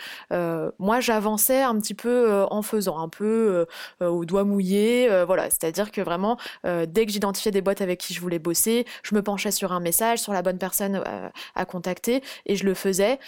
[0.79, 3.67] moi, j'avançais un petit peu en faisant, un peu
[4.01, 5.11] au doigt mouillé.
[5.11, 8.39] Euh, voilà, c'est-à-dire que vraiment, euh, dès que j'identifiais des boîtes avec qui je voulais
[8.39, 11.03] bosser, je me penchais sur un message, sur la bonne personne
[11.55, 13.19] à contacter, et je le faisais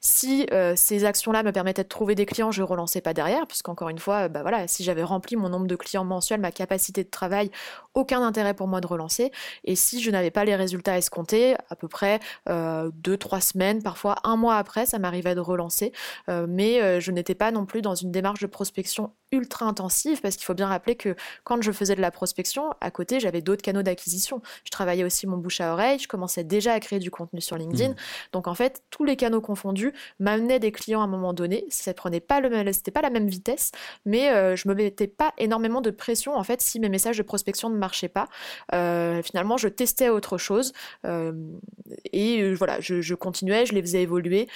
[0.00, 3.46] si euh, ces actions-là me permettaient de trouver des clients, je ne relançais pas derrière,
[3.46, 7.02] puisqu'encore une fois, bah voilà, si j'avais rempli mon nombre de clients mensuels, ma capacité
[7.02, 7.50] de travail,
[7.94, 9.32] aucun intérêt pour moi de relancer.
[9.64, 13.82] Et si je n'avais pas les résultats escomptés, à peu près euh, deux, trois semaines,
[13.82, 15.92] parfois un mois après, ça m'arrivait de relancer.
[16.28, 20.36] Euh, mais je n'étais pas non plus dans une démarche de prospection ultra intensive, parce
[20.36, 23.62] qu'il faut bien rappeler que quand je faisais de la prospection, à côté, j'avais d'autres
[23.62, 24.40] canaux d'acquisition.
[24.64, 27.56] Je travaillais aussi mon bouche à oreille, je commençais déjà à créer du contenu sur
[27.56, 27.90] LinkedIn.
[27.90, 27.96] Mmh.
[28.32, 29.87] Donc en fait, tous les canaux confondus,
[30.20, 31.64] m'amenait des clients à un moment donné.
[31.70, 33.72] Ça prenait pas le, c'était pas la même vitesse,
[34.04, 37.22] mais euh, je me mettais pas énormément de pression en fait si mes messages de
[37.22, 38.28] prospection ne marchaient pas.
[38.74, 40.72] Euh, finalement, je testais autre chose
[41.06, 41.32] euh,
[42.12, 44.48] et voilà, je, continuais, je les faisais évoluer.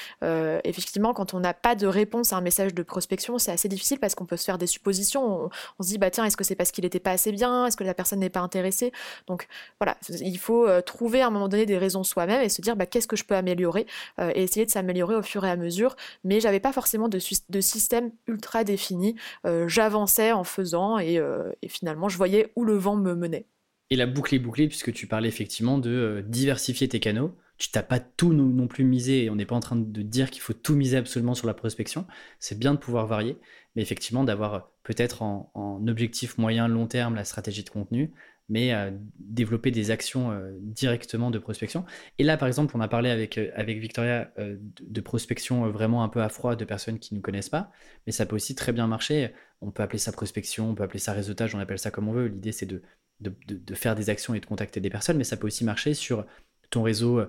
[0.64, 3.98] effectivement, quand on n'a pas de réponse à un message de prospection, c'est assez difficile
[3.98, 5.50] parce qu'on peut se faire des suppositions.
[5.78, 7.66] On, se dit bah tiens, est-ce que c'est parce qu'il n'était pas assez bien?
[7.66, 8.92] Est-ce que la personne n'est pas intéressée?
[9.26, 9.48] Donc
[9.80, 12.86] voilà, il faut trouver à un moment donné des raisons soi-même et se dire bah
[12.86, 13.86] qu'est-ce que je peux améliorer?
[14.34, 18.10] Et essayer de s'améliorer au fur et à mesure, mais j'avais pas forcément de, système
[18.26, 19.14] ultra défini.
[19.46, 23.46] Euh, j'avançais en faisant euh, et, finalement je voyais où le vent me menait.
[23.90, 27.36] Et la boucle est bouclée puisque tu parlais effectivement de euh, diversifier tes canaux.
[27.62, 30.32] Tu t'as pas tout non, plus misé et on n'est pas en train de dire
[30.32, 32.08] qu'il faut tout miser absolument sur la prospection.
[32.40, 33.38] C'est bien de pouvoir varier,
[33.76, 35.52] mais effectivement d'avoir peut-être en,
[35.86, 38.10] objectif moyen long terme la stratégie de contenu,
[38.48, 38.90] mais euh,
[39.20, 41.84] développer des actions euh, directement de prospection.
[42.18, 46.08] Et là, par exemple, on a parlé avec, euh, avec Victoria de, prospection vraiment un
[46.08, 47.70] peu à froid de personnes qui ne nous connaissent pas,
[48.08, 49.32] mais ça peut aussi très bien marcher.
[49.60, 52.12] On peut appeler ça prospection, on peut appeler ça réseautage, on appelle ça comme on
[52.12, 52.26] veut.
[52.26, 52.82] L'idée, c'est de,
[53.20, 56.26] de, faire des actions et de contacter des personnes, mais ça peut aussi marcher sur
[56.70, 57.22] ton réseau,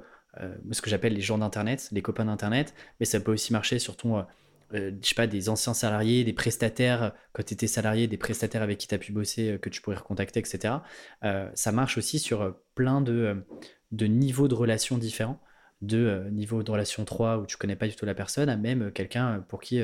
[0.71, 3.95] ce que j'appelle les gens d'Internet, les copains d'Internet, mais ça peut aussi marcher sur
[3.95, 4.25] ton
[4.73, 8.63] euh, je sais pas, des anciens salariés, des prestataires, quand tu étais salarié, des prestataires
[8.63, 10.75] avec qui tu as pu bosser, euh, que tu pourrais recontacter, etc.
[11.23, 13.45] Euh, ça marche aussi sur plein de,
[13.91, 15.39] de niveaux de relations différents,
[15.81, 18.91] de niveau de relation 3 où tu connais pas du tout la personne, à même
[18.91, 19.81] quelqu'un pour qui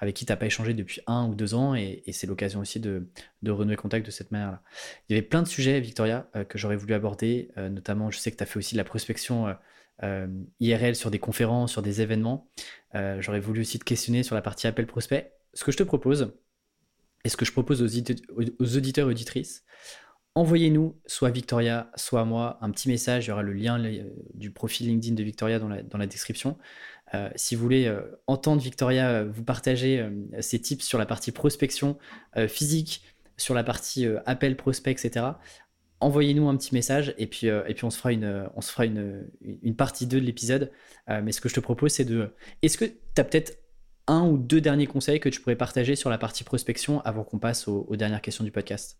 [0.00, 2.78] avec qui tu n'as pas échangé depuis un ou deux ans, et, c'est l'occasion aussi
[2.78, 3.08] de,
[3.42, 4.62] de, renouer contact de cette manière-là.
[5.08, 8.36] Il y avait plein de sujets, Victoria, que j'aurais voulu aborder, notamment je sais que
[8.36, 9.54] tu as fait aussi de la prospection euh,
[10.60, 12.48] IRL sur des conférences, sur des événements.
[12.94, 15.32] Euh, j'aurais voulu aussi te questionner sur la partie appel prospect.
[15.54, 16.34] Ce que je te propose,
[17.24, 19.64] et ce que je propose aux, auditeurs et auditrices,
[20.34, 23.26] envoyez-nous, soit Victoria, soit moi, un petit message.
[23.26, 23.82] Il y aura le lien
[24.34, 26.58] du profil LinkedIn de Victoria dans la, description.
[27.14, 27.92] Euh, si vous voulez
[28.26, 30.08] entendre Victoria vous partager
[30.40, 31.98] ses tips sur la partie prospection
[32.46, 33.02] physique,
[33.36, 35.26] sur la partie appel prospect, etc.,
[36.00, 40.24] envoyez-nous un petit message et puis, euh, on se fera une, une partie 2 de
[40.24, 40.70] l'épisode.
[41.08, 42.34] Euh, mais ce que je te propose, c'est de.
[42.62, 43.58] Est-ce que tu as peut-être
[44.06, 47.38] un ou deux derniers conseils que tu pourrais partager sur la partie prospection avant qu'on
[47.38, 48.98] passe aux dernières questions du podcast?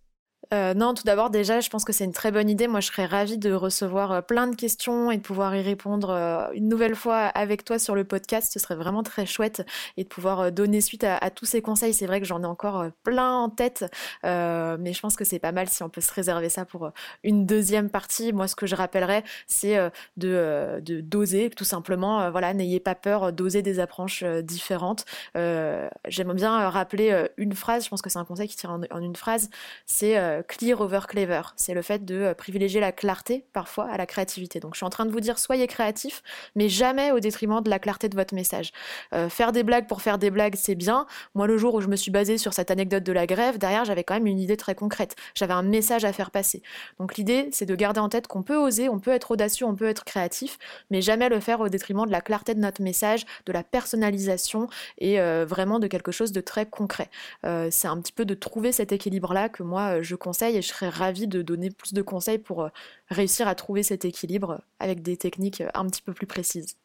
[0.54, 2.68] Euh, non, tout d'abord, déjà, je pense que c'est une très bonne idée.
[2.68, 6.08] Moi, je serais ravie de recevoir euh, plein de questions et de pouvoir y répondre
[6.10, 8.52] euh, une nouvelle fois avec toi sur le podcast.
[8.52, 9.66] Ce serait vraiment très chouette
[9.98, 11.92] et de pouvoir donner suite à, tous ces conseils.
[11.92, 13.84] C'est vrai que j'en ai encore plein en tête,
[14.24, 16.90] mais je pense que c'est pas mal si on peut se réserver ça pour
[17.22, 18.32] une deuxième partie.
[18.32, 19.76] Moi, ce que je rappellerais, c'est
[20.16, 22.30] de, doser, tout simplement.
[22.30, 25.04] Voilà, n'ayez pas peur d'oser des approches différentes.
[25.34, 27.84] J'aimerais bien rappeler une phrase.
[27.84, 29.50] Je pense que c'est un conseil qui tire en une phrase.
[29.86, 31.42] C'est euh, clear over clever.
[31.56, 34.60] C'est le fait de euh, privilégier la clarté parfois à la créativité.
[34.60, 36.22] Donc je suis en train de vous dire soyez créatif,
[36.54, 38.72] mais jamais au détriment de la clarté de votre message.
[39.14, 41.06] Euh, faire des blagues pour faire des blagues, c'est bien.
[41.34, 43.84] Moi, le jour où je me suis basée sur cette anecdote de la grève, derrière,
[43.84, 45.16] j'avais quand même une idée très concrète.
[45.34, 46.62] J'avais un message à faire passer.
[46.98, 49.74] Donc l'idée, c'est de garder en tête qu'on peut oser, on peut être audacieux, on
[49.74, 50.58] peut être créatif,
[50.90, 54.68] mais jamais le faire au détriment de la clarté de notre message, de la personnalisation
[54.98, 57.10] et vraiment de quelque chose de très concret.
[57.42, 61.26] c'est un petit peu de trouver cet équilibre-là que moi, je et je serais ravie
[61.26, 62.68] de donner plus de conseils pour euh,
[63.08, 66.76] réussir à trouver cet équilibre avec des techniques euh, un petit peu plus précises.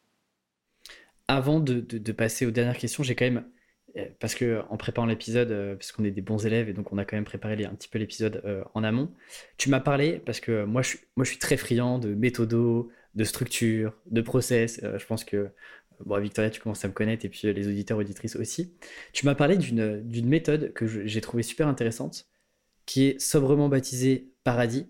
[1.28, 1.80] avant de,
[2.12, 3.44] passer aux dernières questions, j'ai quand même,
[3.96, 6.98] euh, parce que en préparant l'épisode, parce qu'on est des bons élèves et donc on
[6.98, 8.42] a quand même préparé un petit peu l'épisode
[8.74, 9.10] en amont,
[9.56, 12.90] tu m'as parlé, parce que moi je, suis, moi je suis très friand de méthodo,
[13.14, 14.80] de structure, de process.
[14.82, 15.50] je pense que
[16.04, 18.74] Bon, Victoria, tu commences à me connaître et puis les auditeurs, auditrices aussi.
[19.12, 22.26] Tu m'as parlé d'une méthode que j'ai trouvée super intéressante,
[22.86, 24.86] qui est sobrement baptisée Paradis.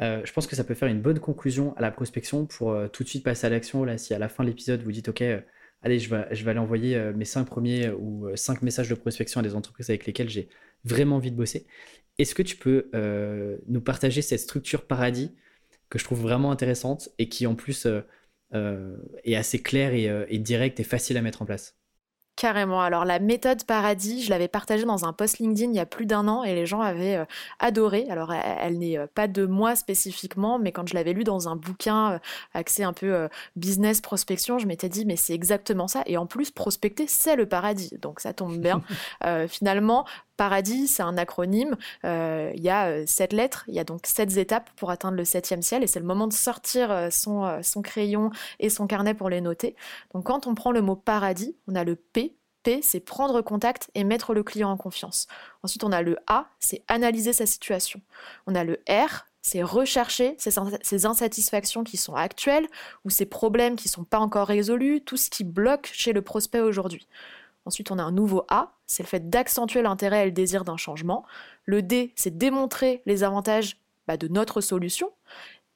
[0.00, 2.88] Euh, je pense que ça peut faire une bonne conclusion à la prospection pour euh,
[2.88, 3.84] tout de suite passer à l'action.
[3.84, 5.40] Là, si à la fin de l'épisode vous dites OK, euh,
[5.82, 9.40] allez, je vais, je vais aller envoyer mes cinq premiers ou cinq messages de prospection
[9.40, 10.48] à des entreprises avec lesquelles j'ai
[10.84, 11.66] vraiment envie de bosser.
[12.18, 12.90] Est-ce que tu peux
[13.66, 15.34] nous partager cette structure paradis
[15.90, 17.86] que je trouve vraiment intéressante et qui en plus
[18.54, 21.76] est assez claire et directe et facile à mettre en place?
[22.36, 22.80] Carrément.
[22.82, 26.04] Alors la méthode Paradis, je l'avais partagée dans un post LinkedIn il y a plus
[26.04, 27.24] d'un an et les gens avaient euh,
[27.60, 28.06] adoré.
[28.10, 31.54] Alors elle, n'est euh, pas de moi spécifiquement, mais quand je l'avais lu dans un
[31.54, 32.18] bouquin euh,
[32.52, 36.02] axé un peu business prospection, je m'étais dit mais c'est exactement ça.
[36.06, 38.82] Et en plus prospecter c'est le paradis, donc ça tombe bien.
[39.48, 40.04] finalement,
[40.36, 41.76] Paradis, c'est un acronyme.
[42.04, 45.16] Euh, il y a euh, sept lettres, il y a donc sept étapes pour atteindre
[45.16, 49.14] le septième ciel, et c'est le moment de sortir euh, son, crayon et son carnet
[49.14, 49.76] pour les noter.
[50.12, 52.36] Donc quand on prend le mot paradis, on a le P.
[52.64, 55.26] P, c'est prendre contact et mettre le client en confiance.
[55.62, 58.00] Ensuite, on a le A, c'est analyser sa situation.
[58.46, 62.66] On a le R, c'est rechercher ces, insatisfactions qui sont actuelles
[63.04, 66.22] ou ces problèmes qui ne sont pas encore résolus, tout ce qui bloque chez le
[66.22, 67.06] prospect aujourd'hui.
[67.66, 70.76] Ensuite, on a un nouveau A, c'est le fait d'accentuer l'intérêt et le désir d'un
[70.76, 71.24] changement.
[71.64, 75.10] Le D, c'est démontrer les avantages bah, de notre solution.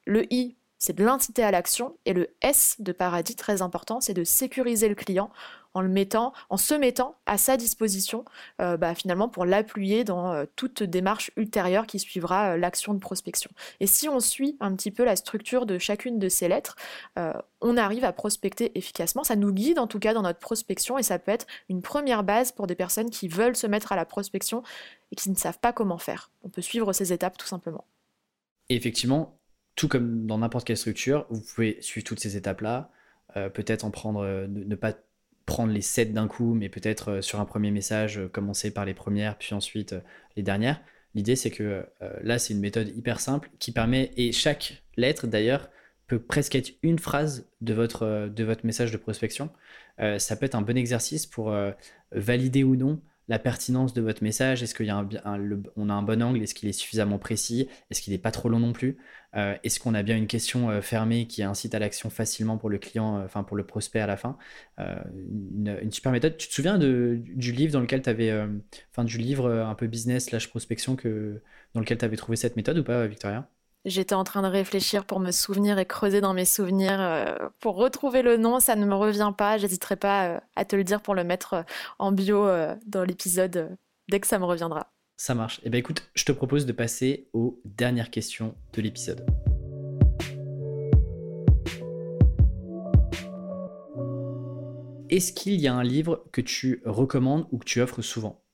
[0.05, 1.97] Le I, c'est de l'inciter à l'action.
[2.05, 5.31] Et le S de paradis, très important, c'est de sécuriser le client
[5.79, 8.25] en, le mettant, en se mettant à sa disposition
[8.61, 12.99] euh, bah, finalement pour l'appuyer dans euh, toute démarche ultérieure qui suivra euh, l'action de
[12.99, 13.51] prospection.
[13.81, 16.77] Et si on suit un petit peu la structure de chacune de ces lettres,
[17.61, 19.25] on arrive à prospecter efficacement.
[19.25, 22.23] Ça nous guide en tout cas dans notre prospection et ça peut être une première
[22.23, 24.63] base pour des personnes qui veulent se mettre à la prospection
[25.13, 26.31] et qui ne savent pas comment faire.
[26.43, 27.85] On peut suivre ces étapes tout simplement.
[28.69, 29.39] effectivement,
[29.75, 32.91] tout comme dans n'importe quelle structure, vous pouvez suivre toutes ces étapes-là,
[33.35, 34.95] peut-être en prendre, ne pas
[35.49, 38.85] prendre les sept d'un coup, mais peut-être euh, sur un premier message, euh, commencer par
[38.85, 40.01] les premières, puis ensuite euh,
[40.37, 40.79] les dernières.
[41.15, 41.87] L'idée, c'est que
[42.23, 45.71] là, c'est une méthode hyper simple qui permet, et chaque lettre d'ailleurs,
[46.07, 49.51] peut presque être une phrase de votre, de votre message de prospection.
[50.19, 51.53] ça peut être un bon exercice pour
[52.13, 55.09] valider ou non la pertinence de votre message Est-ce y a un,
[55.77, 58.49] on a un bon angle Est-ce qu'il est suffisamment précis Est-ce qu'il n'est pas trop
[58.49, 58.99] long non plus
[59.37, 62.71] euh, Est-ce qu'on a bien une question euh, fermée qui incite à l'action facilement pour
[62.71, 64.39] le client, euh, enfin pour le prospect à la fin
[64.79, 66.37] une, super méthode.
[66.37, 68.33] Tu te souviens de, du livre dans lequel tu avais,
[68.93, 71.43] enfin du livre un peu business slash prospection que,
[71.75, 73.49] dans lequel tu avais trouvé cette méthode ou pas, Victoria?
[73.85, 77.77] J'étais en train de réfléchir pour me souvenir et creuser dans mes souvenirs euh, pour
[77.77, 78.59] retrouver le nom.
[78.61, 79.57] Ça ne me revient pas.
[79.57, 81.63] J'hésiterai pas euh, à te le dire pour le mettre euh,
[81.99, 82.47] en bio
[82.87, 83.77] dans l'épisode
[84.09, 84.93] dès que ça me reviendra.
[85.17, 85.61] Ça marche.
[85.65, 89.25] Eh bien écoute, je te propose de passer aux dernières questions de l'épisode.
[95.11, 98.45] Est-ce qu'il y a un livre que tu recommandes ou que tu offres souvent?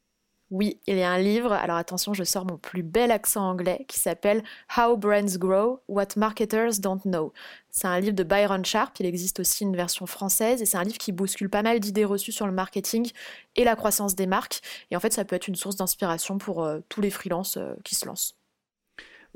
[0.54, 3.84] Oui, il y a un livre, alors attention, je sors mon plus bel accent anglais,
[3.88, 4.44] qui s'appelle
[4.78, 7.32] How Brands Grow, What Marketers Don't Know.
[7.70, 10.84] C'est un livre de Byron Sharp, il existe aussi une version française, et c'est un
[10.84, 13.10] livre qui bouscule pas mal d'idées reçues sur le marketing
[13.56, 14.60] et la croissance des marques.
[14.92, 17.74] Et en fait, ça peut être une source d'inspiration pour euh, tous les freelances euh,
[17.82, 18.38] qui se lancent.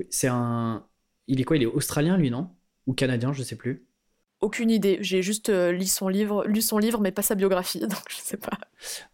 [0.09, 0.87] C'est un...
[1.27, 2.49] Il est quoi Il est australien, lui, non?
[2.87, 3.88] Ou canadien, je sais plus
[4.41, 4.97] aucune idée.
[5.01, 8.15] J'ai juste euh, lu son livre, lu son livre, mais pas sa biographie, donc je
[8.15, 8.57] sais pas.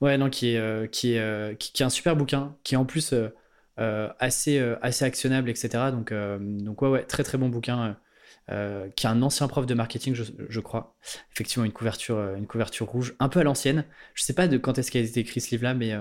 [0.01, 2.77] Ouais, non, qui est, euh, qui, est, euh, qui, est un super bouquin, qui est
[2.77, 3.13] en plus
[3.77, 5.69] assez, assez actionnable, etc.
[5.91, 7.97] Donc, donc ouais, ouais, très très bon bouquin.
[8.47, 10.95] qui est un ancien prof de marketing, je, crois.
[11.33, 13.83] Effectivement, une couverture, une couverture rouge, un peu à l'ancienne.
[14.13, 15.93] Je sais pas de quand est-ce qu'a été écrit ce livre-là, mais,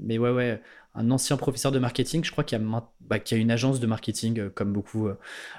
[0.00, 0.60] mais ouais, ouais,
[0.94, 2.24] un ancien professeur de marketing.
[2.24, 2.64] Je crois qu'il y,
[3.00, 5.08] bah, a une agence de marketing, comme beaucoup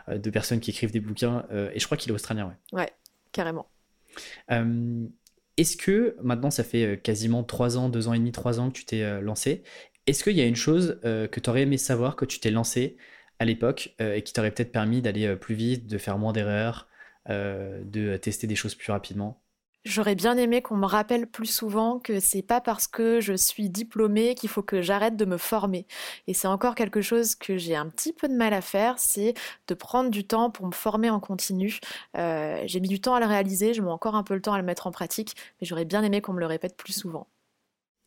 [0.08, 1.46] de personnes qui écrivent des bouquins.
[1.74, 2.80] et je crois qu'il est australien, ouais.
[2.80, 2.90] Ouais,
[3.32, 3.70] carrément.
[5.58, 8.78] Est-ce que maintenant, ça fait quasiment 3 ans, 2 ans et demi, 3 ans que
[8.78, 9.64] tu t'es lancé,
[10.08, 12.98] est-ce qu'il y a une chose que tu aurais aimé savoir que tu t'es lancé
[13.40, 16.88] à l'époque et qui t'aurait peut-être permis d'aller plus vite, de faire moins d'erreurs,
[17.30, 19.42] de tester des choses plus rapidement?
[19.84, 23.68] J'aurais bien aimé qu'on me rappelle plus souvent que c'est pas parce que je suis
[23.68, 25.88] diplômée qu'il faut que j'arrête de me former.
[26.28, 29.34] Et c'est encore quelque chose que j'ai un petit peu de mal à faire, c'est
[29.68, 31.80] de prendre du temps pour me former en continu.
[32.16, 34.54] Euh, j'ai mis du temps à le réaliser, je mets encore un peu le temps
[34.54, 37.26] à le mettre en pratique, mais j'aurais bien aimé qu'on me le répète plus souvent.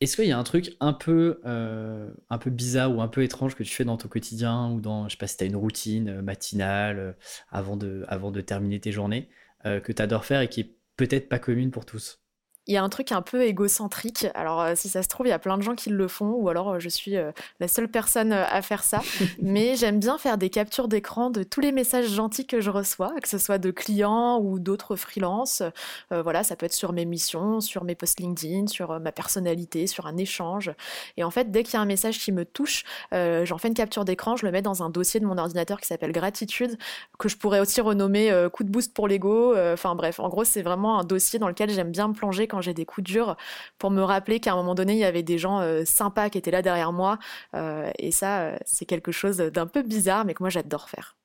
[0.01, 3.25] Est-ce qu'il y a un truc un peu, euh, un peu bizarre ou un peu
[3.25, 5.47] étrange que tu fais dans ton quotidien ou dans, je sais pas si tu as
[5.49, 7.17] une routine euh, matinale
[7.51, 9.29] avant, de, avant de terminer tes journées
[9.65, 12.24] que tu adores faire et qui est peut-être pas commune pour tous.
[12.67, 14.27] Il y a un truc un peu égocentrique.
[14.35, 16.33] Alors, euh, si ça se trouve, il y a plein de gens qui le font,
[16.33, 19.03] ou alors euh, je suis euh, la seule personne à faire ça.
[19.43, 23.13] Mais j'aime bien faire des captures d'écran de tous les messages gentils que je reçois,
[23.23, 25.63] que ce soit de clients ou d'autres freelances.
[26.11, 30.07] voilà, ça peut être sur mes missions, sur mes posts LinkedIn, sur ma personnalité, sur
[30.07, 30.73] un échange.
[31.17, 33.75] Et en fait, dès qu'il y a un message qui me touche, j'en fais une
[33.75, 36.79] capture d'écran, je le mets dans un dossier de mon ordinateur qui s'appelle Gratitude,
[37.19, 39.55] que je pourrais aussi renommer Coup de boost pour l'ego.
[39.57, 42.61] Enfin bref, en gros, c'est vraiment un dossier dans lequel j'aime bien me plonger quand
[42.61, 43.37] j'ai des coups durs
[43.79, 46.39] pour me rappeler qu'à un moment donné, il y avait des gens euh, sympas qui
[46.39, 47.19] étaient là derrière moi.
[47.55, 51.17] Euh, et ça, euh, c'est quelque chose d'un peu bizarre, mais que moi, j'adore faire.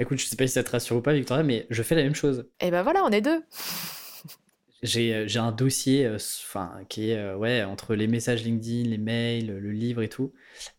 [0.00, 2.02] Écoute, je sais pas si ça te rassure ou pas, Victoria, mais je fais la
[2.02, 2.48] même chose.
[2.58, 3.44] Et ben voilà, on est deux.
[4.82, 10.02] J'ai un dossier enfin qui est ouais, entre les messages LinkedIn, les mails, le livre
[10.02, 10.34] et tout.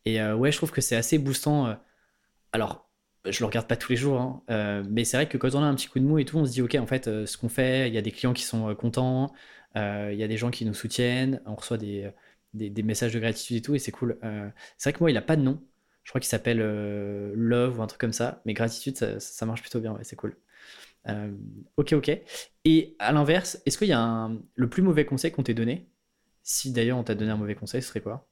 [0.05, 1.75] Et ouais, je trouve que c'est assez boostant.
[2.51, 2.84] alors,
[3.29, 5.65] je le regarde pas tous les jours, hein, mais c'est vrai que quand on a
[5.65, 7.49] un petit coup de mou et tout, on se dit ok, en fait, ce qu'on
[7.49, 9.31] fait, il y a des clients qui sont contents,
[9.77, 12.13] euh, il y a des gens qui nous soutiennent, on reçoit des,
[12.83, 14.17] messages de gratitude et tout, et c'est cool.
[14.23, 15.61] Euh, c'est vrai que moi, il a pas de nom.
[16.03, 19.61] Je crois qu'il s'appelle euh, Love ou un truc comme ça, mais gratitude, ça, marche
[19.61, 20.37] plutôt bien, ouais, c'est cool.
[21.77, 22.11] ok, ok.
[22.65, 25.89] Et à l'inverse, est-ce qu'il y a le plus mauvais conseil qu'on t'ait donné?
[26.43, 28.27] Si d'ailleurs on t'a donné un mauvais conseil, ce serait quoi?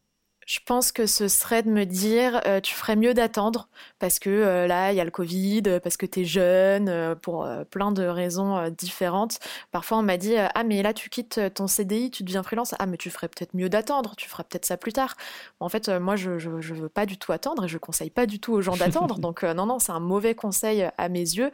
[0.45, 3.67] Je pense que ce serait de me dire euh, tu ferais mieux d'attendre
[3.99, 7.15] parce que euh, là il y a le Covid, parce que tu es jeune, euh,
[7.15, 9.39] pour plein de raisons différentes.
[9.71, 12.75] Parfois on m'a dit ah mais là tu quittes ton CDI, tu deviens freelance.
[12.79, 15.15] Ah mais tu ferais peut-être mieux d'attendre, tu ferais peut-être ça plus tard.
[15.59, 18.39] En fait moi je, je, veux pas du tout attendre et je conseille pas du
[18.39, 19.19] tout aux gens d'attendre.
[19.19, 21.51] donc non non c'est un mauvais conseil à mes yeux.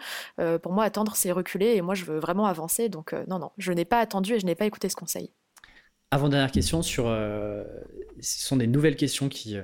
[0.62, 2.90] pour moi attendre c'est reculer et moi je veux vraiment avancer.
[2.90, 5.32] Donc non non je n'ai pas attendu et je n'ai pas écouté ce conseil.
[6.12, 7.08] Avant-dernière question sur.
[7.08, 7.64] Euh,
[8.20, 9.58] ce sont des nouvelles questions qui,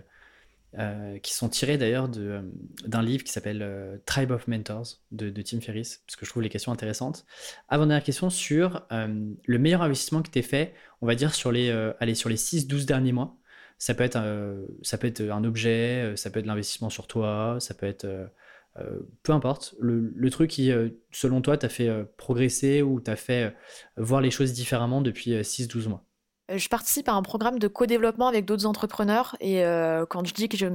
[0.78, 2.42] euh, qui sont tirées d'ailleurs euh,
[2.86, 6.50] d'un livre qui s'appelle Tribe of Mentors de, Tim Ferriss, parce que je trouve les
[6.50, 7.26] questions intéressantes.
[7.68, 11.72] Avant-dernière question sur le meilleur investissement que tu as fait, on va dire sur les,
[12.02, 13.38] les 6-12 derniers mois.
[13.78, 14.20] Ça peut, être,
[14.84, 18.08] ça peut être un objet, ça peut être l'investissement sur toi, ça peut être.
[19.24, 20.72] peu importe, le, le, truc qui,
[21.12, 23.54] selon toi, t'a fait progresser ou t'a fait
[23.98, 26.05] voir les choses différemment depuis 6-12 mois?
[26.52, 30.34] Euh, je participe à un programme de co-développement avec d'autres entrepreneurs et euh, quand je
[30.34, 30.70] dis que j'ai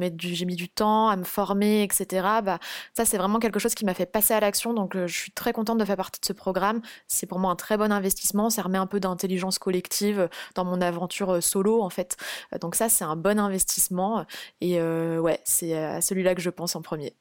[0.45, 2.07] mis du temps à me former, etc.,
[2.43, 2.59] bah,
[2.93, 4.75] ça c'est vraiment quelque chose qui m'a fait passer à l'action.
[4.75, 6.81] Donc euh, je suis très contente de faire partie de ce programme.
[7.07, 8.51] C'est pour moi un très bon investissement.
[8.51, 12.17] Ça remet un peu d'intelligence collective dans mon aventure solo en fait.
[12.61, 14.25] Donc ça c'est un bon investissement
[14.61, 17.15] et ouais c'est à celui-là que je pense en premier.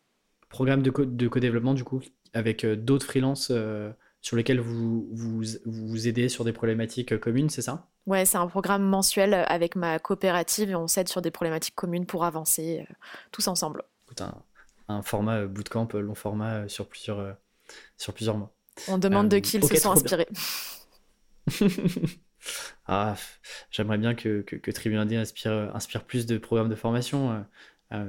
[0.50, 0.90] Programme de
[1.28, 2.02] co-développement du coup
[2.34, 3.52] avec d'autres freelances
[4.22, 7.88] sur lesquels vous, vous vous aidez sur des problématiques communes, c'est ça?
[8.06, 12.06] Ouais, c'est un programme mensuel avec ma coopérative et on s'aide sur des problématiques communes
[12.06, 12.94] pour avancer euh,
[13.32, 13.84] tous ensemble.
[14.20, 14.34] Un,
[14.88, 17.38] un format euh, bootcamp euh, long format sur plusieurs,
[17.98, 18.52] sur plusieurs mois.
[18.88, 20.28] On demande de qui ils se sont inspirés.
[22.88, 23.16] ah,
[23.70, 27.46] J'aimerais bien que, que, que Tribune inspire, inspire plus de programmes de formation.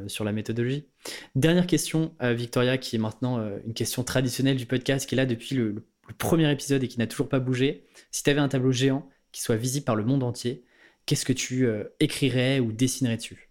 [0.07, 0.87] sur la méthodologie.
[1.35, 5.57] Dernière question, Victoria, qui est maintenant une question traditionnelle du podcast, qui est là depuis
[5.57, 5.85] le
[6.15, 7.87] premier épisode et qui n'a toujours pas bougé.
[8.11, 10.65] Si tu avais un tableau géant qui soit visible par le monde entier,
[11.07, 13.51] qu'est-ce que tu euh, écrirais ou dessinerais dessus?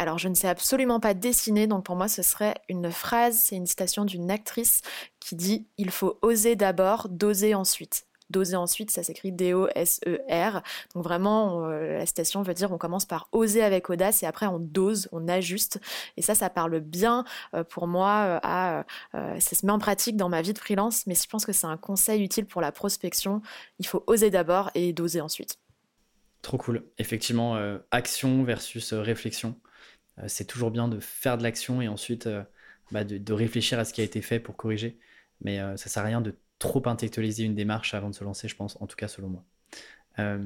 [0.00, 3.56] Alors, je ne sais absolument pas dessiner, donc pour moi, ce serait une phrase, c'est
[3.56, 4.82] une citation d'une actrice
[5.18, 8.07] qui dit Il faut oser d'abord, doser ensuite.
[8.30, 10.62] Doser ensuite, ça s'écrit D-O-S-E-R.
[10.94, 14.58] Donc vraiment, la citation veut dire on commence par oser avec audace et après on
[14.58, 15.80] dose, on ajuste.
[16.16, 17.24] Et ça, ça parle bien
[17.54, 18.84] euh, pour moi euh, à...
[19.14, 21.52] Euh, ça se met en pratique dans ma vie de freelance, mais je pense que
[21.52, 23.42] c'est un conseil utile pour la prospection.
[23.78, 25.58] Il faut oser d'abord et doser ensuite.
[26.42, 26.84] Trop cool.
[26.98, 27.58] Effectivement,
[27.90, 29.56] action versus réflexion.
[30.28, 32.28] c'est toujours bien de faire de l'action et ensuite
[32.92, 34.98] bah, de, de, réfléchir à ce qui a été fait pour corriger.
[35.40, 38.56] Mais ça sert à rien de trop intellectualiser une démarche avant de se lancer, je
[38.56, 39.44] pense, en tout cas selon moi.
[40.18, 40.38] Euh,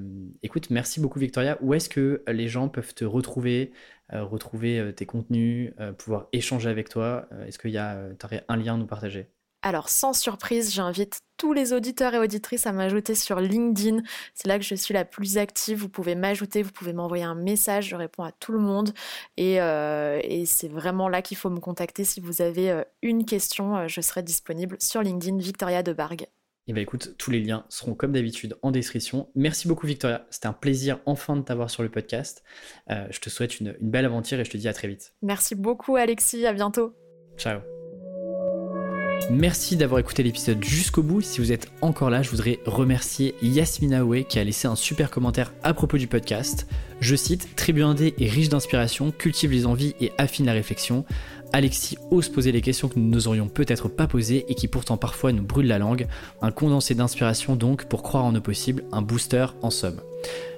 [0.42, 1.58] écoute, merci beaucoup Victoria.
[1.62, 3.72] Où est-ce que les gens peuvent te retrouver,
[4.12, 7.28] euh, retrouver euh, tes contenus, pouvoir échanger avec toi?
[7.46, 9.28] Est-ce qu'il y a aurais un lien à nous partager?
[9.62, 14.02] Alors, sans surprise, j'invite tous les auditeurs et auditrices à m'ajouter sur LinkedIn.
[14.34, 15.78] C'est là que je suis la plus active.
[15.78, 17.88] Vous pouvez m'ajouter, vous pouvez m'envoyer un message.
[17.88, 18.92] Je réponds à tout le monde.
[19.36, 22.04] Et, euh, c'est vraiment là qu'il faut me contacter.
[22.04, 26.26] Si vous avez euh, une question, euh, je serai disponible sur LinkedIn, Victoria de Bargue.
[26.68, 29.28] Eh bien écoute, tous les liens seront comme d'habitude en description.
[29.34, 32.44] Merci beaucoup Victoria, c'était un plaisir enfin de t'avoir sur le podcast.
[32.88, 35.12] je te souhaite une belle aventure et je te dis à très vite.
[35.22, 36.94] Merci beaucoup Alexis, à bientôt.
[37.36, 37.71] Ciao.
[39.30, 41.20] Merci d'avoir écouté l'épisode jusqu'au bout.
[41.20, 45.10] Si vous êtes encore là, je voudrais remercier Yasmina Oué qui a laissé un super
[45.10, 46.66] commentaire à propos du podcast.
[47.00, 51.04] Je cite Tribu Indé est riche d'inspiration, cultive les envies et affine la réflexion.
[51.52, 55.32] Alexis ose poser les questions que nous n'oserions peut-être pas poser et qui pourtant parfois
[55.32, 56.06] nous brûlent la langue.
[56.40, 60.00] Un condensé d'inspiration donc pour croire en nos possibles, un booster en somme.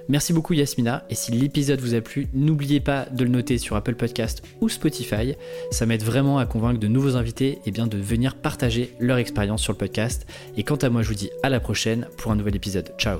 [0.07, 3.75] Merci beaucoup Yasmina et si l'épisode vous a plu, n'oubliez pas de le noter sur
[3.75, 5.35] Apple Podcast ou Spotify.
[5.71, 9.63] Ça m'aide vraiment à convaincre de nouveaux invités et bien de venir partager leur expérience
[9.63, 10.27] sur le podcast.
[10.57, 12.93] Et quant à moi, je vous dis à la prochaine pour un nouvel épisode.
[12.97, 13.19] Ciao